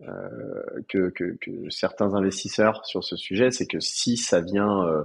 [0.00, 3.50] que, que, que, certains investisseurs sur ce sujet.
[3.50, 5.04] C'est que si ça vient, euh,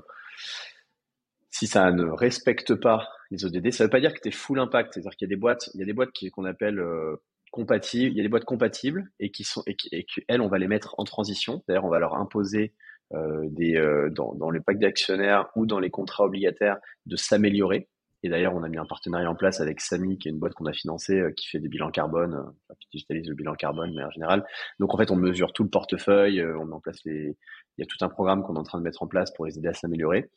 [1.49, 4.59] si ça ne respecte pas les ODD, ça veut pas dire que tu es full
[4.59, 4.93] impact.
[4.93, 7.15] C'est-à-dire qu'il y a des boîtes, il y a des boîtes qu'on appelle euh,
[7.51, 10.67] compatibles, il y a des boîtes compatibles et qui sont et, qui, on va les
[10.67, 11.63] mettre en transition.
[11.67, 12.73] D'ailleurs, on va leur imposer
[13.13, 17.89] euh, des euh, dans, dans le pacte d'actionnaires ou dans les contrats obligataires de s'améliorer.
[18.23, 20.53] Et d'ailleurs, on a mis un partenariat en place avec Sami, qui est une boîte
[20.53, 23.93] qu'on a financée, euh, qui fait des bilans carbone, euh, qui digitalise le bilan carbone,
[23.95, 24.45] mais en général.
[24.79, 27.35] Donc en fait, on mesure tout le portefeuille, euh, on met en place les.
[27.77, 29.45] Il y a tout un programme qu'on est en train de mettre en place pour
[29.45, 30.29] les aider à s'améliorer.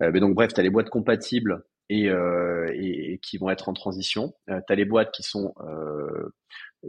[0.00, 4.34] mais donc bref, tu as les boîtes compatibles et, et, qui vont être en transition.
[4.46, 5.54] tu as les boîtes qui sont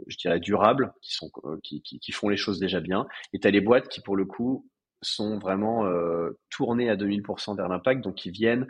[0.06, 1.32] je dirais durables, qui sont
[1.62, 4.14] qui, qui, qui, font les choses déjà bien, et tu as les boîtes qui pour
[4.14, 4.68] le coup
[5.04, 8.66] sont vraiment euh, tournées à 2000% vers l'impact, donc qui viennent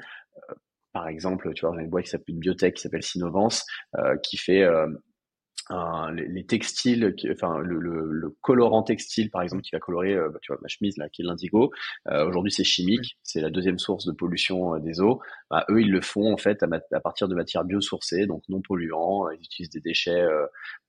[0.95, 3.66] par exemple, tu vois, une boîte qui s'appelle une biotech qui s'appelle Sinovance,
[3.99, 4.86] euh, qui fait euh,
[6.12, 10.53] les, textiles, enfin le, le, colorant textile par exemple qui va colorer, euh, bah, tu
[10.53, 11.72] vois, ma chemise là qui est l'indigo.
[12.07, 15.20] Aujourd'hui c'est chimique, c'est la deuxième source de pollution des eaux.
[15.51, 19.28] Bah, eux ils le font en fait à, partir de matières biosourcées, donc non polluants.
[19.30, 20.24] Ils utilisent des déchets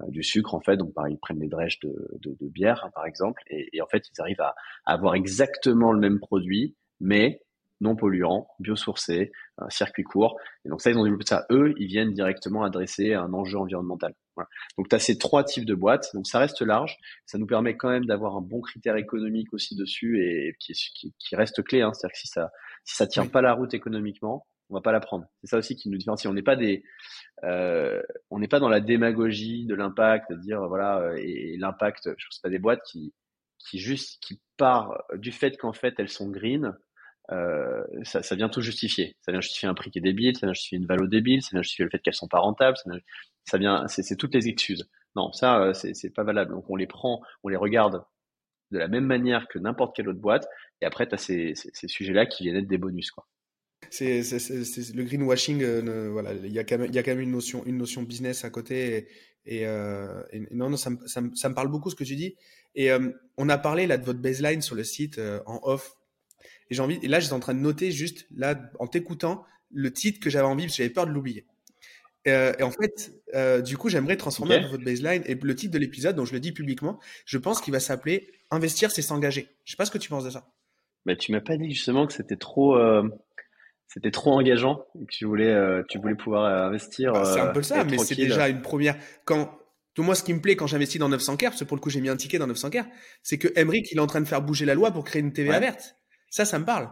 [0.09, 3.07] du sucre en fait, donc ils prennent des drèches de, de, de bière hein, par
[3.07, 4.53] exemple, et, et, en fait ils arrivent à,
[4.85, 7.41] à avoir exactement le même produit, mais
[7.85, 10.37] non polluant, biosourcé, un circuit court.
[10.65, 11.45] Et donc ça, ils ont développé ça.
[11.51, 14.13] Eux, ils viennent directement adresser un enjeu environnemental.
[14.35, 14.49] Voilà.
[14.77, 16.09] Donc tu as ces trois types de boîtes.
[16.13, 16.97] Donc ça reste large.
[17.25, 21.35] Ça nous permet quand même d'avoir un bon critère économique aussi dessus et qui, qui,
[21.35, 21.81] reste clé.
[21.81, 21.93] Hein.
[21.93, 22.51] C'est-à-dire que si ça
[22.83, 25.25] si ça tient pas la route économiquement, on va pas la prendre.
[25.41, 26.29] C'est ça aussi qui nous différencie.
[26.29, 26.83] On n'est pas des,
[27.43, 32.09] euh, on n'est pas dans la démagogie de l'impact, de dire voilà et, et l'impact.
[32.17, 33.13] Je pense pas des boîtes qui
[33.57, 36.77] qui juste qui part du fait qu'en fait elles sont green
[37.31, 39.15] euh, ça, vient tout justifier.
[39.21, 41.49] Ça vient justifier un prix qui est débile, ça vient justifier une valeur débile, ça
[41.51, 42.77] vient justifier le fait qu'elles sont pas rentables,
[43.45, 44.89] ça, vient, c'est toutes les excuses.
[45.15, 46.51] Non, ça, euh, c'est pas valable.
[46.51, 48.03] Donc on les prend, on les regarde
[48.71, 50.47] de la même manière que n'importe quelle autre boîte,
[50.81, 53.27] et après tu as ces, ces, sujets-là qui viennent être des bonus, quoi.
[53.91, 58.43] C'est le greenwashing, euh, voilà, il y a quand même, une notion, une notion business
[58.43, 59.07] à côté,
[59.45, 59.65] et,
[60.51, 62.35] non, non, ça me, ça, me, ça me, parle beaucoup ce que tu dis.
[62.73, 62.89] Et
[63.37, 65.95] on a parlé là de votre baseline sur le site en off
[66.69, 69.91] et j'ai envie, et là, j'étais en train de noter juste, là, en t'écoutant, le
[69.91, 71.45] titre que j'avais envie, parce que j'avais peur de l'oublier.
[72.27, 75.21] Euh, et en fait, euh, du coup, j'aimerais transformer votre baseline.
[75.25, 78.31] Et le titre de l'épisode, dont je le dis publiquement, je pense qu'il va s'appeler
[78.51, 79.49] Investir, c'est s'engager.
[79.63, 80.47] Je sais pas ce que tu penses de ça.
[81.05, 83.03] Mais tu m'as pas dit justement que c'était trop, euh,
[83.87, 87.11] c'était trop engageant et que tu voulais, tu voulais pouvoir investir.
[87.13, 88.95] Bah, c'est un peu ça, mais c'est déjà une première.
[89.25, 89.51] Quand
[89.95, 91.81] tout moi, ce qui me plaît quand j'investis dans 900 k parce que pour le
[91.81, 92.77] coup, j'ai mis un ticket dans 900 k
[93.23, 95.33] c'est que Emric, il est en train de faire bouger la loi pour créer une
[95.33, 95.95] TVA verte.
[96.35, 96.91] Ça, ça me parle.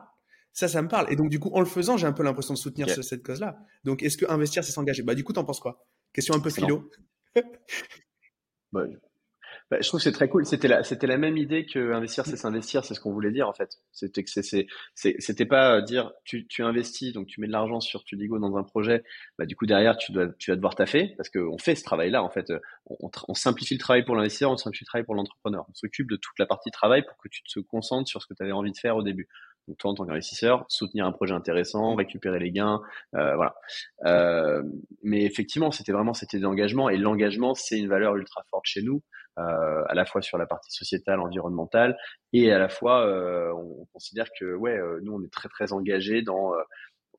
[0.53, 1.11] Ça, ça me parle.
[1.11, 3.57] Et donc, du coup, en le faisant, j'ai un peu l'impression de soutenir cette cause-là.
[3.83, 5.03] Donc, est-ce que investir, c'est s'engager?
[5.03, 5.85] Bah, du coup, t'en penses quoi?
[6.13, 6.89] Question un peu philo.
[8.71, 8.85] bah,
[9.72, 10.45] bah, je trouve que c'est très cool.
[10.45, 12.86] C'était la, c'était la même idée que investir, c'est s'investir.
[12.86, 13.78] C'est ce qu'on voulait dire, en fait.
[13.91, 18.03] C'était que c'est, c'était pas dire, tu, tu investis, donc tu mets de l'argent sur
[18.03, 19.03] Tudigo dans un projet.
[19.38, 22.24] Bah, du coup, derrière, tu dois, tu vas devoir taffer parce qu'on fait ce travail-là,
[22.24, 22.51] en fait.
[22.86, 25.66] On, on, simplifie le travail pour l'investisseur, on simplifie le travail pour l'entrepreneur.
[25.70, 28.34] On s'occupe de toute la partie travail pour que tu te concentres sur ce que
[28.34, 29.28] tu avais envie de faire au début.
[29.68, 32.82] Donc toi, en tant qu'investisseur, soutenir un projet intéressant, récupérer les gains,
[33.16, 33.55] euh, voilà.
[34.05, 34.61] Euh,
[35.03, 39.01] mais effectivement, c'était vraiment c'était d'engagement et l'engagement, c'est une valeur ultra forte chez nous,
[39.38, 41.97] euh, à la fois sur la partie sociétale, environnementale,
[42.34, 45.73] et à la fois, euh, on, considère que ouais, euh, nous, on est très très
[45.73, 46.61] engagés dans euh,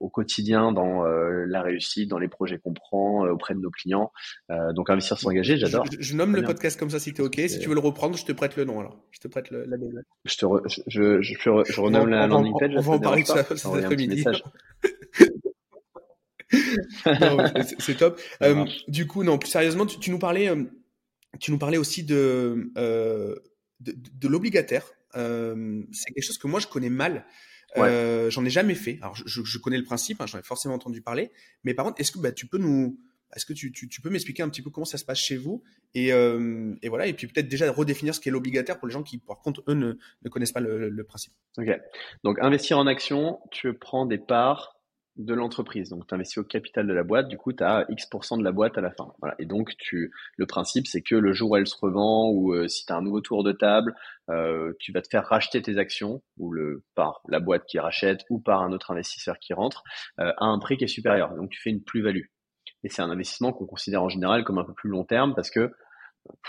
[0.00, 3.70] au quotidien dans euh, la réussite, dans les projets qu'on prend euh, auprès de nos
[3.70, 4.12] clients.
[4.50, 5.86] Euh, donc investir s'engager, j'adore.
[5.98, 7.40] Je, nomme le podcast comme ça si tu es OK.
[7.48, 8.98] Si tu veux le reprendre, je te prête le nom alors.
[9.10, 10.04] Je te prête le, la mail.
[10.24, 10.46] Je te
[10.86, 12.72] je, je, je, renomme la landing page.
[12.76, 14.24] On va en parler de ça cet après-midi.
[17.78, 18.20] c'est top.
[18.42, 20.50] Euh, du coup, non, plus sérieusement, tu, tu nous parlais,
[21.40, 23.42] tu nous parlais aussi de, de,
[23.80, 24.86] de l'obligataire.
[25.12, 27.26] c'est quelque chose que moi je connais mal.
[27.76, 28.98] Euh, j'en ai jamais fait.
[29.02, 31.30] Alors, je, je connais le principe, hein, j'en ai forcément entendu parler.
[31.64, 32.98] Mais par contre, est-ce que bah, tu peux nous,
[33.34, 35.36] est-ce que tu, tu, tu peux m'expliquer un petit peu comment ça se passe chez
[35.36, 35.62] vous
[35.94, 39.02] et, euh, et voilà, et puis peut-être déjà redéfinir ce qu'est l'obligataire pour les gens
[39.02, 41.32] qui, par contre, eux, ne, ne connaissent pas le, le, principe.
[41.58, 41.68] Ok.
[42.22, 44.73] Donc, investir en action, tu prends des parts
[45.16, 45.90] de l'entreprise.
[45.90, 48.50] Donc, tu investis au capital de la boîte, du coup, tu as X% de la
[48.50, 49.12] boîte à la fin.
[49.20, 49.34] Voilà.
[49.38, 52.66] Et donc, tu, le principe, c'est que le jour où elle se revend ou euh,
[52.66, 53.94] si tu as un nouveau tour de table,
[54.30, 58.24] euh, tu vas te faire racheter tes actions ou le, par la boîte qui rachète
[58.28, 59.84] ou par un autre investisseur qui rentre
[60.18, 61.34] euh, à un prix qui est supérieur.
[61.36, 62.26] Donc, tu fais une plus-value.
[62.82, 65.50] Et c'est un investissement qu'on considère en général comme un peu plus long terme parce
[65.50, 65.70] que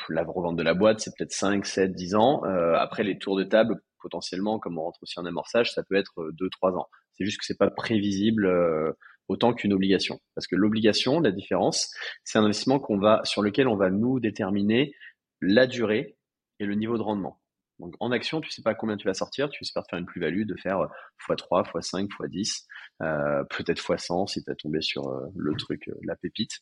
[0.09, 2.43] la revente de la boîte, c'est peut-être 5, 7, 10 ans.
[2.77, 6.31] après, les tours de table, potentiellement, comme on rentre aussi en amorçage, ça peut être
[6.31, 6.87] 2, 3 ans.
[7.17, 8.91] C'est juste que c'est pas prévisible euh,
[9.27, 10.19] autant qu'une obligation.
[10.35, 11.93] Parce que l'obligation, la différence,
[12.23, 14.93] c'est un investissement qu'on va, sur lequel on va nous déterminer
[15.41, 16.17] la durée
[16.59, 17.41] et le niveau de rendement.
[17.79, 20.45] Donc en action, tu sais pas combien tu vas sortir, tu espères faire une plus-value
[20.45, 20.87] de faire
[21.27, 22.63] x3, x5, x10,
[23.01, 26.61] euh, peut-être x100 si tu as tombé sur euh, le truc, la pépite.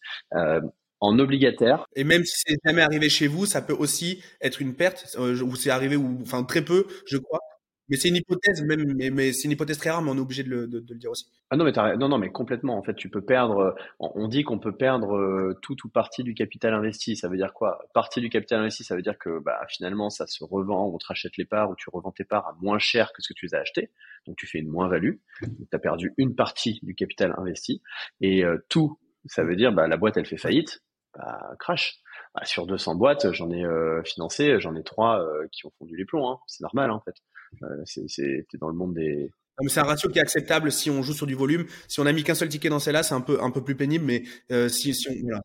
[1.00, 1.86] en obligataire.
[1.96, 5.56] Et même si c'est jamais arrivé chez vous, ça peut aussi être une perte, ou
[5.56, 7.42] c'est arrivé, ou enfin très peu, je crois.
[7.90, 10.44] Mais c'est une hypothèse, même, mais, c'est une hypothèse très rare, mais on est obligé
[10.44, 11.30] de le, dire aussi.
[11.50, 12.78] Ah non, mais non, non, mais complètement.
[12.78, 13.60] En fait, tu peux perdre.
[13.60, 17.18] Euh, on dit qu'on peut perdre euh, tout ou partie du capital investi.
[17.18, 17.86] Ça veut dire quoi?
[17.94, 21.08] Partie du capital investi, ça veut dire que bah, finalement, ça se revend, on te
[21.08, 23.48] rachète les parts ou tu revends tes parts à moins cher que ce que tu
[23.48, 23.90] les as acheté.
[24.28, 25.16] Donc, tu fais une moins-value.
[25.42, 27.82] Tu as perdu une partie du capital investi.
[28.22, 30.82] Et euh, tout, ça veut dire bah, la boîte, elle fait faillite,
[31.18, 32.00] bah, crash.
[32.34, 33.64] Bah, sur 200 boîtes, j'en ai
[34.06, 36.30] financé, j'en ai trois qui ont fondu les plombs.
[36.30, 36.40] Hein.
[36.48, 37.16] C'est normal, en fait.
[37.62, 41.66] Euh, c'est dans un ratio qui est acceptable si on joue sur du volume.
[41.88, 43.76] Si on a mis qu'un seul ticket dans celle-là, c'est un peu un peu plus
[43.76, 45.42] pénible, mais euh, si, si on, voilà,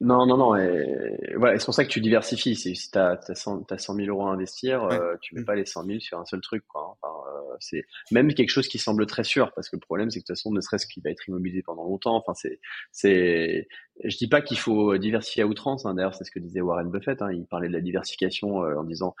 [0.00, 0.56] non, non, non.
[0.56, 2.56] Et, voilà, c'est pour ça que tu diversifies.
[2.56, 5.44] Si tu as, 100, 000 euros à investir, euh, tu mets mm.
[5.44, 6.64] pas les 100 000 sur un seul truc.
[6.68, 6.96] Quoi.
[7.00, 10.20] Enfin, euh, c'est même quelque chose qui semble très sûr, parce que le problème, c'est
[10.20, 12.16] que de toute façon, ne serait-ce qu'il va être immobilisé pendant longtemps.
[12.16, 12.60] Enfin, c'est,
[12.92, 13.68] c'est.
[14.02, 15.86] Je dis pas qu'il faut diversifier à outrance.
[15.86, 15.94] Hein.
[15.94, 17.22] D'ailleurs, c'est ce que disait Warren Buffett.
[17.22, 17.32] Hein.
[17.32, 19.14] Il parlait de la diversification euh, en disant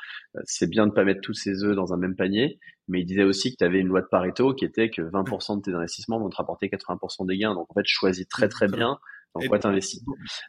[0.44, 3.22] c'est bien de pas mettre tous ses œufs dans un même panier, mais il disait
[3.22, 6.18] aussi que tu avais une loi de Pareto qui était que 20% de tes investissements
[6.18, 7.54] vont te rapporter 80% des gains.
[7.54, 8.98] Donc en fait, choisis très très bien
[9.34, 10.02] dans quoi t'investis.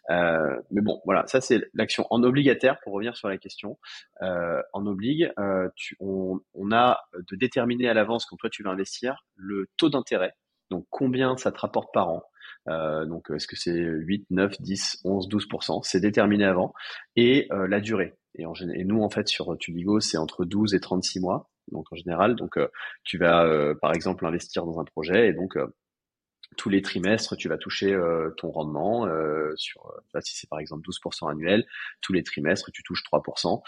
[0.10, 2.80] Euh, mais bon, voilà, ça c'est l'action en obligataire.
[2.84, 3.78] Pour revenir sur la question,
[4.22, 8.64] euh, en obligue, euh, tu, on, on, a de déterminer à l'avance quand toi tu
[8.64, 10.34] vas investir le taux d'intérêt.
[10.70, 12.24] Donc combien ça te rapporte par an.
[12.68, 16.74] Euh, donc est-ce que c'est 8, 9, 10, 11, 12% C'est déterminé avant
[17.16, 18.16] et euh, la durée.
[18.36, 21.50] Et, en, et nous en fait sur Tubigo c'est entre 12 et 36 mois.
[21.72, 22.68] Donc en général, donc euh,
[23.04, 23.48] tu vas
[23.82, 25.58] par exemple investir dans un projet et donc
[26.58, 30.60] tous les trimestres, tu vas toucher euh, ton rendement euh, sur, euh, si c'est par
[30.60, 31.66] exemple 12% annuel,
[32.02, 33.62] tous les trimestres, tu touches 3%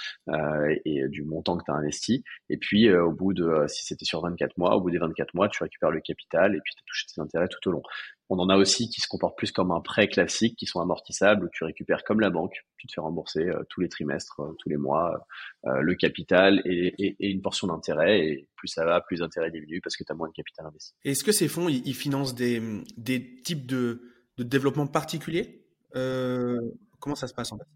[0.86, 2.23] et du montant que tu as investi.
[2.49, 5.49] Et puis, au bout de, si c'était sur 24 mois, au bout des 24 mois,
[5.49, 7.84] tu récupères le capital et puis tu touches tes intérêts tout au long.
[8.30, 11.45] On en a aussi qui se comportent plus comme un prêt classique, qui sont amortissables,
[11.45, 14.53] où tu récupères comme la banque, tu te fais rembourser euh, tous les trimestres, euh,
[14.59, 15.25] tous les mois,
[15.65, 18.19] euh, le capital et, et, et une portion d'intérêt.
[18.25, 20.93] Et plus ça va, plus l'intérêt diminue parce que tu as moins de capital investi.
[21.05, 22.61] Est-ce que ces fonds, ils, financent des,
[22.97, 24.01] des types de,
[24.38, 25.63] de développement particuliers?
[25.93, 27.67] Comment ça se passe en fait?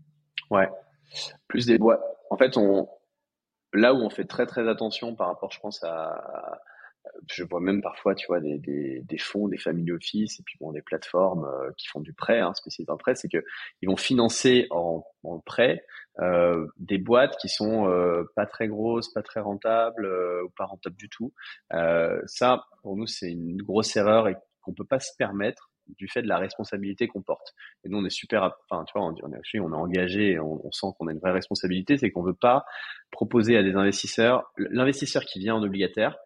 [0.50, 0.70] Ouais,
[1.48, 2.02] plus des boîtes.
[2.30, 2.88] En fait, on,
[3.74, 6.62] là où on fait très très attention par rapport, je pense, à,
[7.30, 10.58] je vois même parfois, tu vois, des, des, des, fonds, des family office, et puis
[10.60, 13.44] bon, des plateformes euh, qui font du prêt, hein, spécialisé en prêt, c'est que
[13.82, 15.84] ils vont financer en, en prêt
[16.20, 20.06] euh, des boîtes qui sont euh, pas très grosses, pas très rentables
[20.44, 21.34] ou pas rentables du tout.
[22.26, 26.22] ça, pour nous, c'est une grosse erreur et qu'on peut pas se permettre du fait
[26.22, 27.54] de la responsabilité qu'on porte.
[27.84, 30.72] Et nous, on est super, enfin, tu vois, on, est, on est engagé, on, on
[30.72, 32.64] sent qu'on a une vraie responsabilité, c'est qu'on veut pas
[33.12, 36.18] proposer à des investisseurs, l'investisseur qui vient en obligataire,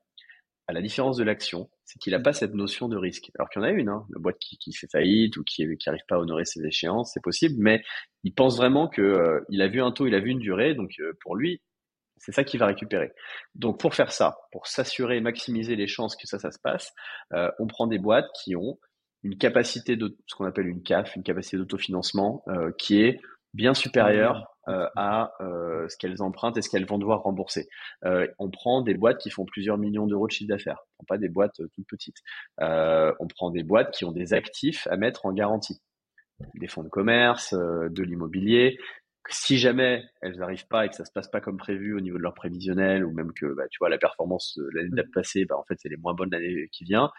[0.67, 3.31] à la différence de l'action, c'est qu'il n'a pas cette notion de risque.
[3.37, 5.65] Alors qu'il y en a une, hein, la boîte qui, qui fait faillite ou qui
[5.85, 7.83] n'arrive pas à honorer ses échéances, c'est possible, mais
[8.23, 10.73] il pense vraiment que euh, il a vu un taux, il a vu une durée,
[10.73, 11.61] donc euh, pour lui,
[12.17, 13.11] c'est ça qu'il va récupérer.
[13.53, 16.93] Donc pour faire ça, pour s'assurer, maximiser les chances que ça, ça se passe,
[17.33, 18.79] euh, on prend des boîtes qui ont
[19.21, 22.45] une capacité de ce qu'on appelle une CAF, une capacité d'autofinancement,
[22.77, 23.19] qui est
[23.55, 27.67] bien supérieure euh, à euh, ce qu'elles empruntent et ce qu'elles vont devoir rembourser.
[28.03, 31.15] Euh, on prend des boîtes qui font plusieurs millions d'euros de chiffre d'affaires, on prend
[31.15, 32.17] pas des boîtes toutes petites.
[32.59, 35.81] on prend des boîtes qui ont des actifs à mettre en garantie,
[36.55, 38.77] des fonds de commerce, de l'immobilier.
[39.29, 42.17] Si jamais elles n'arrivent pas et que ça se passe pas comme prévu au niveau
[42.17, 45.63] de leur prévisionnel ou même que bah, tu vois la performance l'année passée, bah, en
[45.63, 47.11] fait c'est les moins bonnes l'année qui vient.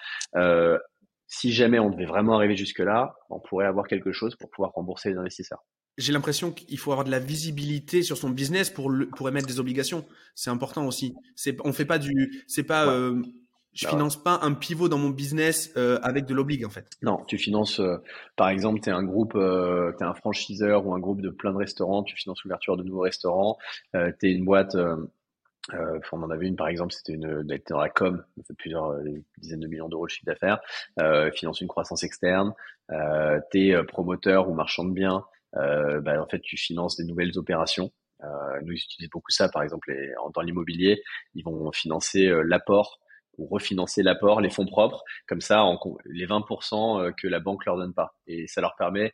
[1.28, 4.72] si jamais on devait vraiment arriver jusque là, on pourrait avoir quelque chose pour pouvoir
[4.72, 5.64] rembourser les investisseurs
[5.99, 9.61] j'ai l'impression qu'il faut avoir de la visibilité sur son business pour pour émettre des
[9.61, 10.05] obligations.
[10.35, 11.15] C'est important aussi.
[11.35, 13.23] C'est on fait pas du c'est pas euh,
[13.73, 16.89] je bah finance pas un pivot dans mon business euh, avec de l'oblig en fait.
[17.03, 17.97] Non, tu finances euh,
[18.37, 21.31] par exemple, tu es un groupe euh, tu es un franchiseur ou un groupe de
[21.31, 23.59] plein de restaurants, tu finances l'ouverture de nouveaux restaurants,
[23.93, 24.77] tu es une boîte
[25.75, 28.25] Euh, on en avait une par exemple, c'était une, était dans la com,
[28.59, 29.03] plusieurs euh,
[29.39, 30.61] dizaines de millions d'euros de chiffre d'affaires,
[31.01, 32.55] euh, finance une croissance externe,
[32.93, 35.25] euh, t'es promoteur ou marchand de biens,
[36.03, 37.93] bah, en fait tu finances des nouvelles opérations.
[38.23, 41.03] Euh, nous ils utilisent beaucoup ça par exemple les, dans l'immobilier,
[41.35, 43.01] ils vont financer l'apport
[43.39, 45.63] ou refinancer l'apport, les fonds propres, comme ça
[46.07, 49.13] les 20% que la banque leur donne pas, et ça leur permet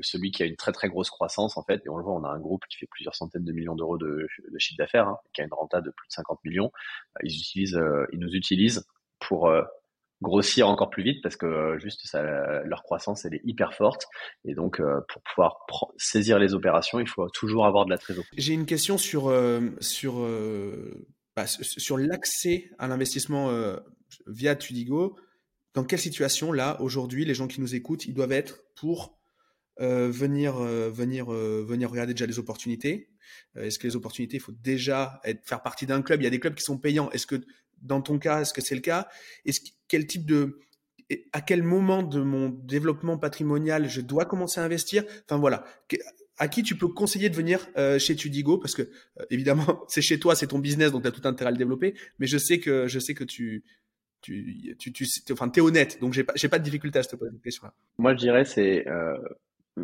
[0.00, 2.24] celui qui a une très très grosse croissance en fait, et on le voit, on
[2.24, 5.18] a un groupe qui fait plusieurs centaines de millions d'euros de, de, chiffre d'affaires, hein,
[5.32, 6.70] qui a une renta de plus de 50 millions,
[7.16, 8.86] euh, ils utilisent, euh, ils nous utilisent
[9.18, 9.62] pour euh,
[10.22, 12.22] grossir encore plus vite parce que juste ça,
[12.64, 14.06] leur croissance elle est hyper forte
[14.44, 15.58] et donc pour pouvoir
[15.96, 18.28] saisir les opérations, il faut toujours avoir de la trésorerie.
[18.36, 19.32] J'ai une question sur
[19.80, 20.26] sur
[21.36, 23.50] bah, sur l'accès à l'investissement
[24.26, 25.16] via Tudigo.
[25.74, 29.20] Dans quelle situation là aujourd'hui les gens qui nous écoutent, ils doivent être pour
[29.80, 33.08] euh, venir, euh, venir, euh, venir regarder déjà les opportunités?
[33.56, 36.20] est-ce que les opportunités, il faut déjà être, faire partie d'un club?
[36.20, 37.10] Il y a des clubs qui sont payants.
[37.12, 37.36] Est-ce que
[37.80, 39.08] dans ton cas, est-ce que c'est le cas?
[39.44, 40.58] Est-ce quel type de
[41.32, 45.04] à quel moment de mon développement patrimonial je dois commencer à investir?
[45.24, 45.64] Enfin voilà,
[46.38, 47.68] à qui tu peux conseiller de venir
[47.98, 48.58] chez Tudigo?
[48.58, 48.90] Parce que
[49.30, 51.94] évidemment c'est chez toi, c'est ton business donc tu as tout intérêt à le développer,
[52.18, 53.64] mais je sais que je sais que tu
[54.20, 55.98] tu tu, tu enfin es honnête.
[56.00, 57.74] Donc j'ai pas j'ai pas de difficulté à te poser cette question là.
[57.98, 58.84] Moi je dirais c'est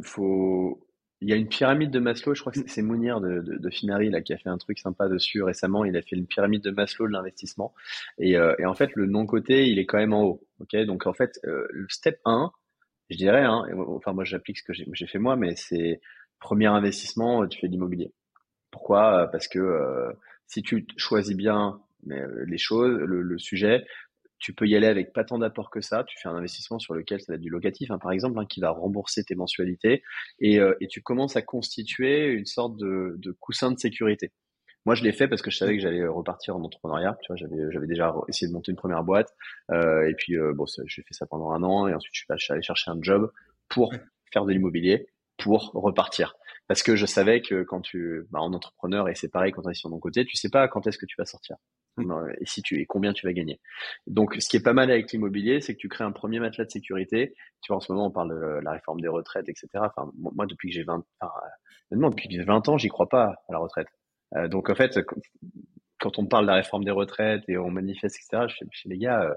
[0.02, 0.85] faut
[1.20, 3.70] il y a une pyramide de Maslow, je crois que c'est Mounir de, de, de,
[3.70, 5.84] Finari là, qui a fait un truc sympa dessus récemment.
[5.84, 7.74] Il a fait une pyramide de Maslow de l'investissement.
[8.18, 10.46] Et, euh, et, en fait, le non-côté, il est quand même en haut.
[10.60, 10.76] ok?
[10.84, 12.52] Donc en fait, euh, le step 1,
[13.10, 16.00] je dirais, hein, enfin moi j'applique ce que j'ai fait moi, mais c'est
[16.40, 18.12] premier investissement, tu fais de l'immobilier.
[18.70, 19.28] Pourquoi?
[19.30, 20.12] Parce que euh,
[20.46, 23.84] si tu choisis bien mais, les choses, le, le sujet,
[24.38, 26.04] tu peux y aller avec pas tant d'apport que ça.
[26.04, 28.46] Tu fais un investissement sur lequel ça va être du locatif, hein, par exemple, hein,
[28.46, 30.02] qui va rembourser tes mensualités,
[30.40, 34.32] et, euh, et, tu commences à constituer une sorte de, de coussin de sécurité.
[34.86, 37.18] Moi, je l'ai fait parce que je savais que j'allais repartir en entrepreneuriat.
[37.22, 39.34] Tu vois, j'avais, j'avais déjà essayé de monter une première boîte,
[39.72, 42.52] euh, et puis euh, bon, j'ai fait ça pendant un an, et ensuite je suis
[42.52, 43.32] allé chercher un job
[43.68, 43.92] pour
[44.32, 45.08] faire de l'immobilier,
[45.38, 46.36] pour repartir.
[46.68, 49.70] Parce que je savais que quand tu, bah, en entrepreneur, et c'est pareil quand tu
[49.70, 51.56] es sur mon côté, tu sais pas quand est-ce que tu vas sortir.
[51.96, 52.30] Mm.
[52.40, 53.60] Et si tu, et combien tu vas gagner.
[54.06, 56.64] Donc, ce qui est pas mal avec l'immobilier, c'est que tu crées un premier matelas
[56.64, 57.34] de sécurité.
[57.62, 59.68] Tu vois, en ce moment, on parle de la réforme des retraites, etc.
[59.74, 61.32] Enfin, moi, depuis que j'ai 20, enfin,
[61.90, 63.88] depuis que j'ai 20 ans, j'y crois pas à la retraite.
[64.36, 64.98] Euh, donc, en fait,
[65.98, 68.98] quand on parle de la réforme des retraites et on manifeste, etc., chez, chez les
[68.98, 69.34] gars, euh,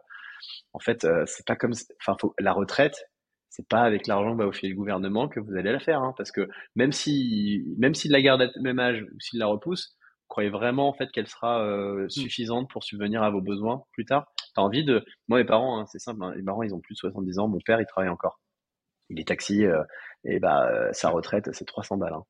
[0.73, 3.09] en fait, euh, c'est pas comme, enfin, faut, la retraite,
[3.50, 6.14] c'est pas avec l'argent que va offrir le gouvernement que vous allez la faire, hein,
[6.18, 9.97] parce que même si même s'il la garde à même âge ou s'il la repousse,
[10.28, 12.10] croyez vraiment en fait qu'elle sera euh, mmh.
[12.10, 14.32] suffisante pour subvenir à vos besoins plus tard?
[14.56, 16.93] T'as envie de moi mes parents, hein, c'est simple, hein, mes parents ils ont plus
[16.93, 18.39] de 70 ans, mon père il travaille encore,
[19.10, 19.84] il est taxi euh,
[20.24, 22.14] et bah euh, sa retraite c'est 300 balles.
[22.14, 22.24] Hein.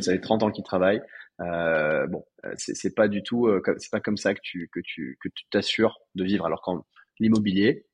[0.00, 1.00] Ça fait 30 ans qu'il travaille.
[1.40, 2.24] Euh, bon,
[2.56, 5.98] c'est pas du tout, c'est pas comme ça que tu que tu que tu t'assures
[6.14, 6.46] de vivre.
[6.46, 6.86] Alors quand
[7.20, 7.86] l'immobilier,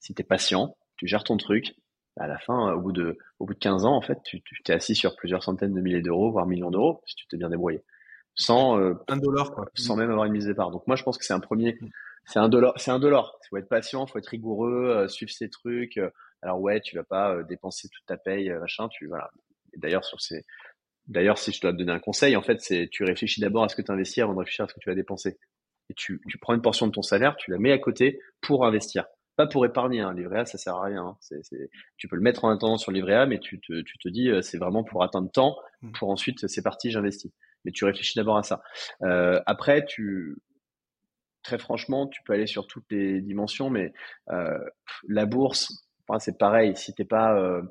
[0.00, 1.74] si t'es patient, tu gères ton truc,
[2.18, 4.72] à la fin, au bout de, au bout de 15 ans, en fait, tu t'es
[4.72, 7.82] assis sur plusieurs centaines de milliers d'euros, voire millions d'euros, si tu t'es bien débrouillé.
[8.34, 9.68] Sans, euh, un dollar, quoi.
[9.74, 10.70] Sans même avoir une mise de départ.
[10.70, 11.88] Donc, moi, je pense que c'est un premier, mm.
[12.24, 13.36] c'est un dollar, c'est un dollar.
[13.44, 15.96] Il faut être patient, il faut être rigoureux, euh, suivre ces trucs.
[15.96, 16.10] Euh.
[16.42, 19.30] alors, ouais, tu vas pas dépenser toute ta paye, machin, tu, voilà.
[19.76, 20.44] D'ailleurs, sur ces,
[21.06, 23.68] d'ailleurs, si je dois te donner un conseil, en fait, c'est, tu réfléchis d'abord à
[23.68, 25.38] ce que tu investis avant de réfléchir à ce que tu vas dépenser.
[25.90, 28.66] Et tu, tu prends une portion de ton salaire, tu la mets à côté pour
[28.66, 29.06] investir
[29.38, 30.00] pas pour épargner.
[30.00, 30.14] Un hein.
[30.14, 31.04] livret A, ça sert à rien.
[31.04, 31.40] Hein.
[31.96, 34.08] Tu peux le mettre en attendant sur le livret A, mais tu te, tu te
[34.08, 35.56] dis, euh, c'est vraiment pour atteindre temps.
[35.80, 35.92] Mmh.
[35.92, 37.30] Pour ensuite, c'est parti, j'investis.
[37.64, 38.60] Mais tu réfléchis d'abord à ça.
[39.02, 40.38] Euh, après, tu,
[41.44, 43.92] très franchement, tu peux aller sur toutes les dimensions, mais
[44.30, 44.58] euh,
[45.06, 46.76] la bourse, c'est pareil.
[46.76, 47.62] Si t'es pas, euh,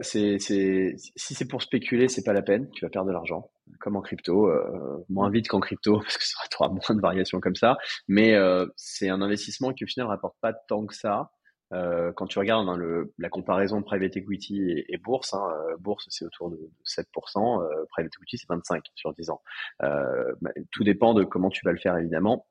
[0.00, 2.70] si c'est pour spéculer, c'est pas la peine.
[2.70, 6.24] Tu vas perdre de l'argent, comme en crypto, euh, moins vite qu'en crypto parce que
[6.24, 7.76] ça aura moins de variations comme ça.
[8.08, 11.30] Mais euh, c'est un investissement qui au final rapporte pas tant que ça.
[11.74, 15.76] Euh, quand tu regardes hein, le, la comparaison private equity et, et bourse, hein, euh,
[15.78, 19.42] bourse c'est autour de 7%, euh, private equity c'est 25 sur 10 ans.
[19.82, 22.46] Euh, bah, tout dépend de comment tu vas le faire évidemment.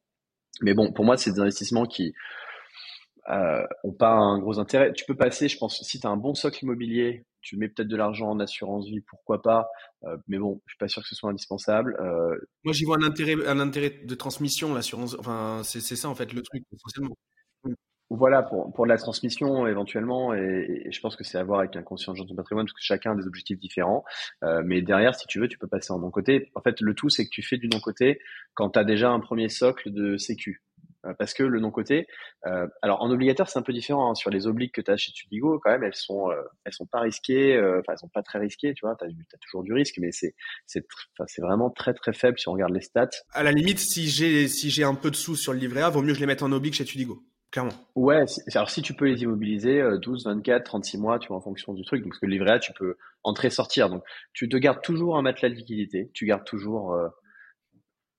[0.61, 2.13] Mais bon, pour moi, c'est des investissements qui
[3.29, 4.93] euh, ont pas un gros intérêt.
[4.93, 7.87] Tu peux passer, je pense, si tu as un bon socle immobilier, tu mets peut-être
[7.87, 9.69] de l'argent en assurance vie, pourquoi pas.
[10.03, 11.95] Euh, mais bon, je suis pas sûr que ce soit indispensable.
[12.01, 12.37] Euh...
[12.65, 15.15] Moi, j'y vois un intérêt, un intérêt de transmission, l'assurance.
[15.17, 17.15] Enfin, c'est ça en fait le truc essentiellement.
[18.09, 21.75] Voilà, pour, pour la transmission éventuellement, et, et je pense que c'est à voir avec
[21.75, 24.03] un conscient de patrimoine, parce que chacun a des objectifs différents.
[24.43, 26.49] Euh, mais derrière, si tu veux, tu peux passer en non-côté.
[26.55, 28.19] En fait, le tout, c'est que tu fais du non-côté
[28.55, 30.63] quand tu as déjà un premier socle de sécu
[31.17, 32.07] parce que le non-côté,
[32.45, 34.11] euh, alors en obligataire c'est un peu différent.
[34.11, 34.15] Hein.
[34.15, 36.85] Sur les obligues que tu as chez Tudigo, quand même, elles sont, euh, elles sont
[36.85, 38.95] pas risquées, enfin elles sont pas très risquées, tu vois.
[38.95, 40.35] T'as as toujours du risque, mais c'est,
[40.65, 40.85] c'est,
[41.27, 43.09] c'est vraiment très très faible si on regarde les stats.
[43.33, 45.89] À la limite, si j'ai si j'ai un peu de sous sur le livret A,
[45.89, 47.23] vaut mieux que je les mette en obligue chez Tudigo.
[47.49, 47.71] Clairement.
[47.95, 48.25] Ouais,
[48.55, 51.85] alors si tu peux les immobiliser 12, 24, 36 mois, tu vois, en fonction du
[51.85, 52.01] truc.
[52.01, 53.89] Donc, parce que le livret A, tu peux entrer, sortir.
[53.89, 56.11] Donc, tu te gardes toujours un matelas de liquidité.
[56.13, 56.93] Tu gardes toujours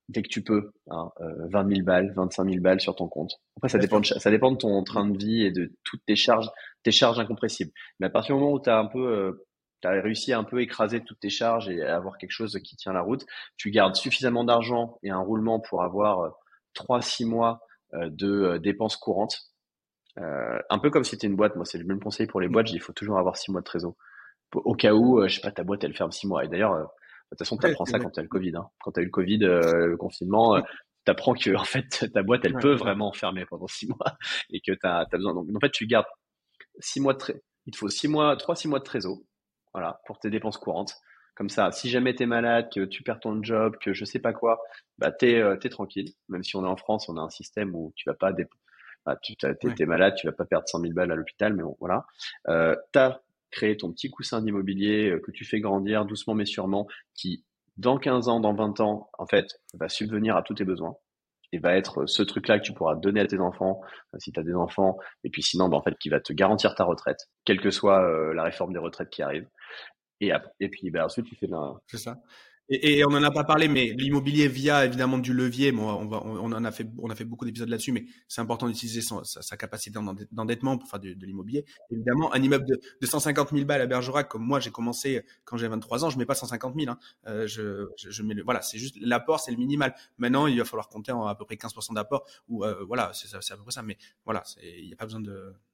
[0.08, 3.34] dès que tu peux, hein, 20 euh, 000 balles, 25 000 balles sur ton compte.
[3.56, 6.16] Après, ça dépend, de, ça dépend de ton train de vie et de toutes tes
[6.16, 6.50] charges,
[6.82, 7.72] tes charges incompressibles.
[8.00, 9.46] Mais à partir du moment où tu as un peu, euh,
[9.84, 12.76] as réussi à un peu écraser toutes tes charges et à avoir quelque chose qui
[12.76, 16.30] tient la route, tu gardes suffisamment d'argent et un roulement pour avoir euh,
[16.74, 17.60] 3-6 mois
[17.94, 19.52] euh, de dépenses courantes.
[20.16, 21.54] un peu comme si c'était une boîte.
[21.54, 22.72] Moi, c'est le même conseil pour les boîtes.
[22.72, 23.94] Il faut toujours avoir 6 mois de trésor.
[24.54, 26.44] Au cas où, je sais pas, ta boîte, elle ferme 6 mois.
[26.44, 26.90] Et d'ailleurs,
[27.30, 28.56] de toute façon, tu apprends ça quand tu as le Covid.
[28.56, 28.68] Hein.
[28.80, 30.60] Quand tu as eu le Covid, euh, le confinement, euh,
[31.04, 34.16] tu apprends que en fait, ta boîte, elle peut vraiment fermer pendant six mois
[34.50, 35.34] et que tu as, besoin.
[35.34, 36.06] Donc, en fait, tu gardes
[36.80, 37.42] six mois de trésor.
[37.66, 39.18] Il te faut six mois, trois, six mois de trésor,
[39.74, 40.94] voilà, pour tes dépenses courantes.
[41.34, 44.18] Comme ça, si jamais tu es malade, que tu perds ton job, que je sais
[44.18, 44.58] pas quoi,
[44.96, 46.12] bah t'es euh, es tranquille.
[46.28, 48.32] Même si on est en France, on a un système où tu vas pas
[49.06, 51.76] bah, tu es, malade, tu vas pas perdre 100 000 balles à l'hôpital, mais bon,
[51.78, 52.04] voilà.
[52.48, 53.20] Euh, t'as
[53.50, 57.44] créer ton petit coussin d'immobilier euh, que tu fais grandir doucement mais sûrement, qui
[57.76, 60.96] dans 15 ans, dans 20 ans, en fait, va subvenir à tous tes besoins
[61.52, 63.80] et va être ce truc-là que tu pourras donner à tes enfants
[64.14, 66.32] euh, si tu as des enfants et puis sinon bah, en fait qui va te
[66.32, 69.48] garantir ta retraite quelle que soit euh, la réforme des retraites qui arrive.
[70.20, 72.18] Et, et puis bah, ensuite tu fais la c'est ça
[72.70, 76.22] et, on n'en a pas parlé, mais l'immobilier via évidemment du levier, bon, on, va,
[76.24, 79.56] on, en a fait, on a fait beaucoup d'épisodes là-dessus, mais c'est important d'utiliser sa,
[79.56, 79.98] capacité
[80.32, 81.64] d'endettement pour faire de, l'immobilier.
[81.90, 85.56] Évidemment, un immeuble de, de, 150 000 balles à Bergerac, comme moi j'ai commencé quand
[85.56, 86.90] j'avais 23 ans, je mets pas 150 000.
[86.90, 86.98] Hein.
[87.26, 89.94] Euh, je, je, mets le, voilà, c'est juste l'apport, c'est le minimal.
[90.18, 93.34] Maintenant, il va falloir compter en à peu près 15% d'apport, ou euh, voilà, c'est
[93.34, 93.82] à peu près ça.
[93.82, 95.22] Mais voilà, il n'y a pas besoin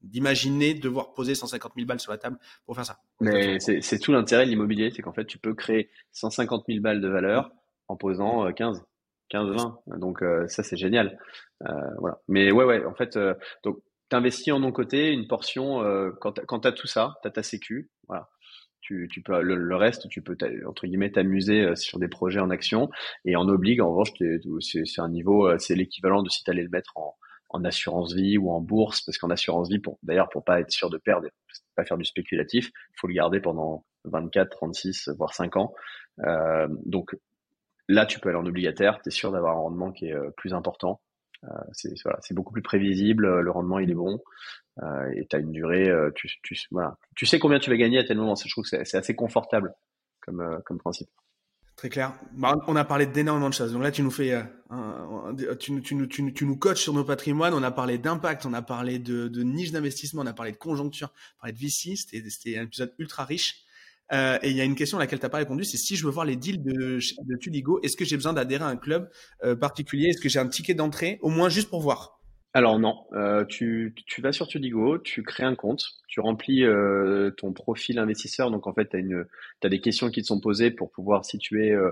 [0.02, 3.00] d'imaginer devoir poser 150 000 balles sur la table pour faire ça.
[3.20, 7.00] Mais c'est tout l'intérêt de l'immobilier, c'est qu'en fait, tu peux créer 150 000 balles
[7.00, 7.50] de valeur
[7.88, 8.84] en posant 15,
[9.30, 9.98] 15, 20.
[9.98, 11.18] Donc euh, ça c'est génial.
[11.66, 12.18] Euh, voilà.
[12.28, 13.78] Mais ouais, ouais, en fait, euh, donc
[14.08, 15.82] t'investis en non côté une portion
[16.20, 18.28] quand tu as tout ça, tu as ta sécu, voilà.
[18.80, 22.90] Tu, tu peux le, reste, tu peux entre guillemets t'amuser sur des projets en action
[23.24, 23.80] et en obligue.
[23.80, 24.10] En revanche,
[24.60, 27.16] c'est un niveau, c'est l'équivalent de si tu allais le mettre en,
[27.50, 30.70] en assurance vie ou en bourse, parce qu'en assurance vie, pour d'ailleurs pour pas être
[30.70, 31.28] sûr de perdre,
[31.76, 35.74] pas faire du spéculatif, faut le garder pendant 24, 36, voire 5 ans.
[36.26, 37.16] Euh, donc
[37.88, 40.30] là, tu peux aller en obligataire, tu es sûr d'avoir un rendement qui est euh,
[40.36, 41.00] plus important.
[41.44, 44.18] Euh, c'est voilà, beaucoup plus prévisible, le rendement il est bon,
[45.14, 46.96] et tu as une durée, tu, tu, voilà.
[47.14, 48.34] tu sais combien tu vas gagner à tel moment.
[48.34, 49.74] Je trouve que c'est assez confortable
[50.22, 51.10] comme, comme principe.
[51.84, 52.14] Très clair.
[52.32, 53.74] Bah, on a parlé d'énormément de choses.
[53.74, 54.42] Donc là, tu nous fais,
[55.60, 57.52] tu, tu, tu, tu, nous coaches sur nos patrimoines.
[57.52, 60.56] On a parlé d'impact, on a parlé de, de niche d'investissement, on a parlé de
[60.56, 61.94] conjoncture, on a parlé de VC.
[61.94, 63.66] C'était un épisode ultra riche.
[64.14, 65.94] Euh, et il y a une question à laquelle tu n'as pas répondu, c'est si
[65.94, 68.76] je veux voir les deals de, de Tudigo, est-ce que j'ai besoin d'adhérer à un
[68.76, 69.10] club
[69.44, 70.08] euh, particulier?
[70.08, 72.13] Est-ce que j'ai un ticket d'entrée, au moins juste pour voir
[72.56, 77.32] Alors non, euh, tu, tu, vas sur Tudigo, tu crées un compte, tu remplis euh,
[77.32, 78.52] ton profil investisseur.
[78.52, 81.72] Donc en fait, tu as, as, des questions qui te sont posées pour pouvoir situer
[81.72, 81.90] euh,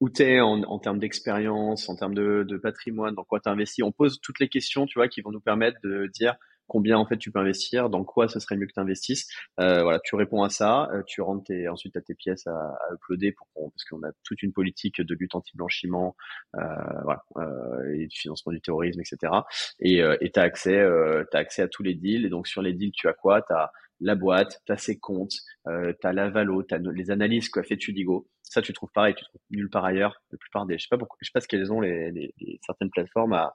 [0.00, 3.82] où tu es en, termes d'expérience, en termes de, de patrimoine, dans quoi tu investi.
[3.82, 6.36] On pose toutes les questions, tu vois, qui vont nous permettre de dire
[6.66, 9.28] combien en fait tu peux investir, dans quoi ce serait mieux que tu investisses.
[9.60, 12.56] Euh, voilà, tu réponds à ça, euh, tu rentres tes, ensuite à tes pièces à,
[12.56, 16.16] à uploader pour parce qu'on a toute une politique de lutte anti-blanchiment,
[16.56, 16.60] euh,
[17.04, 19.32] voilà, euh, et du financement du terrorisme, etc.
[19.80, 22.26] Et euh, tu as accès, euh, as accès à tous les deals.
[22.26, 23.42] Et donc sur les deals, tu as quoi?
[23.42, 25.36] Tu as la boîte, tu as ses comptes,
[25.68, 28.28] euh, tu as la valo, tu as les analyses qu'a fait Tudigo.
[28.42, 30.22] Ça, tu trouves pareil, tu trouves nulle part ailleurs.
[30.30, 32.32] La plupart des, je sais pas pourquoi, je sais pas ce qu'elles ont les, les,
[32.38, 33.54] les, certaines plateformes à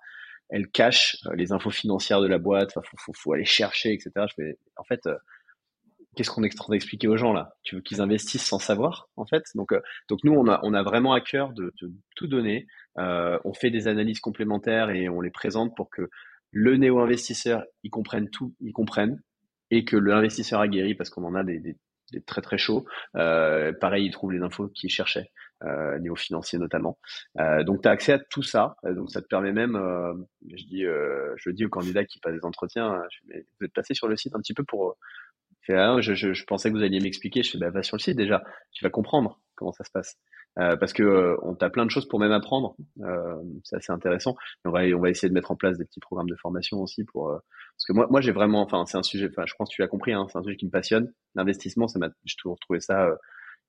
[0.51, 2.77] elle cache euh, les infos financières de la boîte.
[2.77, 4.11] Enfin, faut, aller chercher, etc.
[4.77, 5.15] En fait, euh,
[6.15, 7.55] qu'est-ce qu'on est en train d'expliquer aux gens là?
[7.63, 9.43] Tu veux qu'ils investissent sans savoir, en fait?
[9.55, 11.73] Donc, euh, donc nous, on a, vraiment à cœur de,
[12.15, 12.67] tout donner.
[12.97, 16.09] on fait des analyses complémentaires et on les présente pour que
[16.51, 19.21] le néo-investisseur, il comprenne tout, il comprenne,
[19.69, 21.77] et que l'investisseur aguerri, parce qu'on en a des, des,
[22.11, 25.31] des, très très chauds, pareil, il trouve les infos qu'il cherchait
[25.63, 26.97] euh, niveau financier notamment.
[27.39, 30.13] Euh, donc tu as accès à tout ça, euh, donc ça te permet même, euh,
[30.55, 34.07] je dis, je dis aux candidats qui passent des entretiens, hein, vous êtes passé sur
[34.07, 34.97] le site un petit peu pour,
[35.69, 38.17] ah, je, je, pensais que vous alliez m'expliquer, je fais bah, va sur le site
[38.17, 40.17] déjà, tu vas comprendre comment ça se passe.
[40.55, 42.75] Parce que on t'a plein de choses pour même apprendre.
[43.63, 44.35] C'est assez intéressant.
[44.65, 47.05] on va on va essayer de mettre en place des petits programmes de formation aussi
[47.05, 49.75] pour parce que moi moi j'ai vraiment enfin c'est un sujet enfin je pense que
[49.75, 51.13] tu l'as compris hein, c'est un sujet qui me passionne.
[51.35, 53.07] L'investissement ça m'a j'ai toujours trouvé ça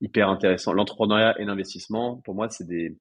[0.01, 0.73] hyper intéressant.
[0.73, 2.97] L'entrepreneuriat et l'investissement, pour moi, c'est des,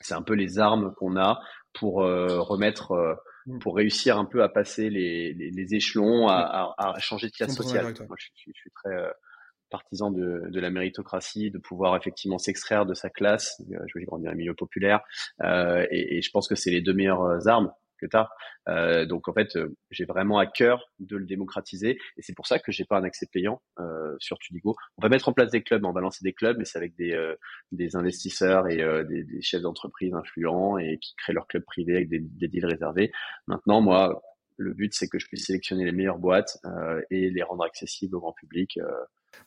[0.00, 1.40] c'est un peu les armes qu'on a
[1.72, 3.14] pour euh, remettre euh,
[3.46, 3.58] mmh.
[3.58, 7.84] pour réussir un peu à passer les, les, échelons, à, à, changer de classe sociale.
[7.84, 9.10] Moi, je, je, suis très euh,
[9.70, 13.60] partisan de, de, la méritocratie, de pouvoir effectivement s'extraire de sa classe.
[13.68, 15.00] Je vais grandir dans un milieu populaire,
[15.42, 18.28] et, et, je pense que c'est les deux meilleures armes que tu as.
[18.68, 22.46] Euh, donc en fait, euh, j'ai vraiment à cœur de le démocratiser et c'est pour
[22.46, 24.76] ça que j'ai pas un accès payant euh, sur Tudigo.
[24.98, 26.94] On va mettre en place des clubs, on va lancer des clubs, mais c'est avec
[26.96, 27.36] des, euh,
[27.94, 32.20] investisseurs et des, des, chefs d'entreprise influents et qui créent leur club privé avec des,
[32.20, 33.12] des deals réservés.
[33.46, 34.22] Maintenant, moi,
[34.56, 36.58] le but c'est que je puisse sélectionner les meilleures boîtes
[37.10, 38.78] et les rendre accessibles au grand public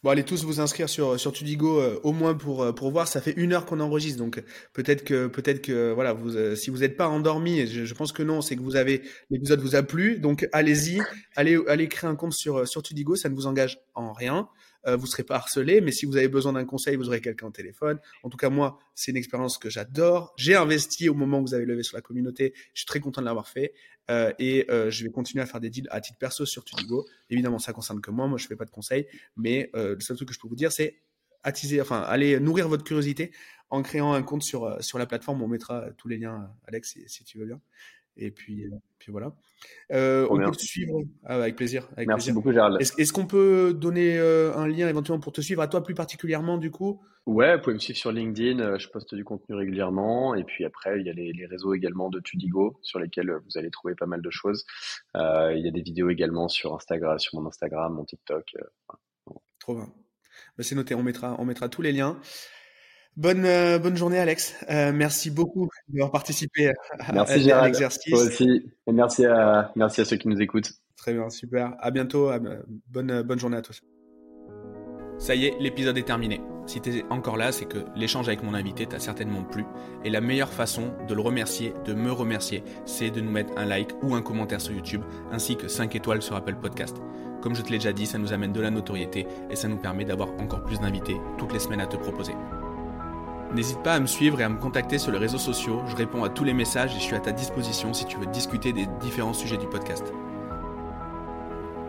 [0.04, 3.08] Bon, allez tous vous inscrire sur, sur Tudigo euh, au moins pour, euh, pour voir.
[3.08, 4.42] Ça fait une heure qu'on enregistre, donc
[4.74, 8.24] peut-être que peut-être que voilà, euh, si vous n'êtes pas endormi, je, je pense que
[8.24, 10.20] non, c'est que vous avez l'épisode vous a plu.
[10.20, 11.02] Donc allez-y,
[11.36, 14.48] allez allez créer un compte sur sur Tudigo, ça ne vous engage en rien.
[14.88, 17.48] Euh, vous serez pas harcelé, mais si vous avez besoin d'un conseil, vous aurez quelqu'un
[17.48, 18.00] au téléphone.
[18.24, 20.34] En tout cas, moi, c'est une expérience que j'adore.
[20.38, 22.54] J'ai investi au moment où vous avez levé sur la communauté.
[22.74, 23.74] Je suis très content de l'avoir fait.
[24.10, 27.06] Euh, et euh, je vais continuer à faire des deals à titre perso sur Tudigo.
[27.30, 28.28] Évidemment, ça concerne que moi.
[28.28, 29.08] Moi, je fais pas de conseils.
[29.36, 31.02] Mais euh, le seul truc que je peux vous dire, c'est
[31.44, 33.32] attiser, enfin, aller nourrir votre curiosité
[33.70, 35.42] en créant un compte sur, sur la plateforme.
[35.42, 37.62] On mettra tous les liens, Alex, si, si tu veux bien.
[38.22, 39.34] Et puis, euh, puis voilà.
[39.94, 41.88] Euh, on peut te suivre ah, avec plaisir.
[41.96, 42.78] Avec Merci beaucoup, Gérald.
[42.82, 46.58] Est-ce, qu'on peut donner euh, un lien éventuellement pour te suivre à toi plus particulièrement
[46.58, 47.02] du coup?
[47.26, 48.78] Ouais, vous pouvez me suivre sur LinkedIn.
[48.78, 50.36] Je poste du contenu régulièrement.
[50.36, 53.72] Et puis après, il y a les, réseaux également de Tudigo sur lesquels vous allez
[53.72, 54.66] trouver pas mal de choses.
[55.16, 58.54] il y a des vidéos également sur Instagram, sur mon Instagram, mon TikTok.
[59.60, 59.88] Trop bien.
[60.58, 60.94] Bah, c'est noté.
[60.94, 62.20] On mettra, on mettra tous les liens.
[63.20, 64.56] Bonne, euh, bonne journée, Alex.
[64.70, 68.14] Euh, merci beaucoup d'avoir participé à, merci, à, l'exercice.
[68.14, 68.72] Toi aussi.
[68.88, 70.72] Et merci à, merci à ceux qui nous écoutent.
[70.96, 71.76] Très bien, super.
[71.80, 72.32] À bientôt.
[72.88, 73.82] bonne, bonne journée à tous.
[75.18, 76.40] Ça y est, l'épisode est terminé.
[76.66, 79.66] Si tu es encore là, c'est que l'échange avec mon invité t'a certainement plu.
[80.06, 83.66] Et la meilleure façon de le remercier, de me remercier, c'est de nous mettre un
[83.66, 85.02] like ou un commentaire sur YouTube,
[85.34, 86.96] ainsi que 5 étoiles sur Apple Podcast.
[87.42, 89.78] Comme je te l'ai déjà dit, ça nous amène de la notoriété et ça nous
[89.78, 92.34] permet d'avoir encore plus d'invités toutes les semaines à te proposer.
[93.54, 96.24] N'hésite pas à me suivre et à me contacter sur les réseaux sociaux, je réponds
[96.24, 98.88] à tous les messages et je suis à ta disposition si tu veux discuter des
[99.02, 100.14] différents sujets du podcast.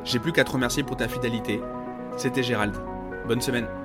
[0.05, 1.61] J'ai plus qu'à te remercier pour ta fidélité.
[2.17, 2.75] C'était Gérald.
[3.27, 3.80] Bonne semaine.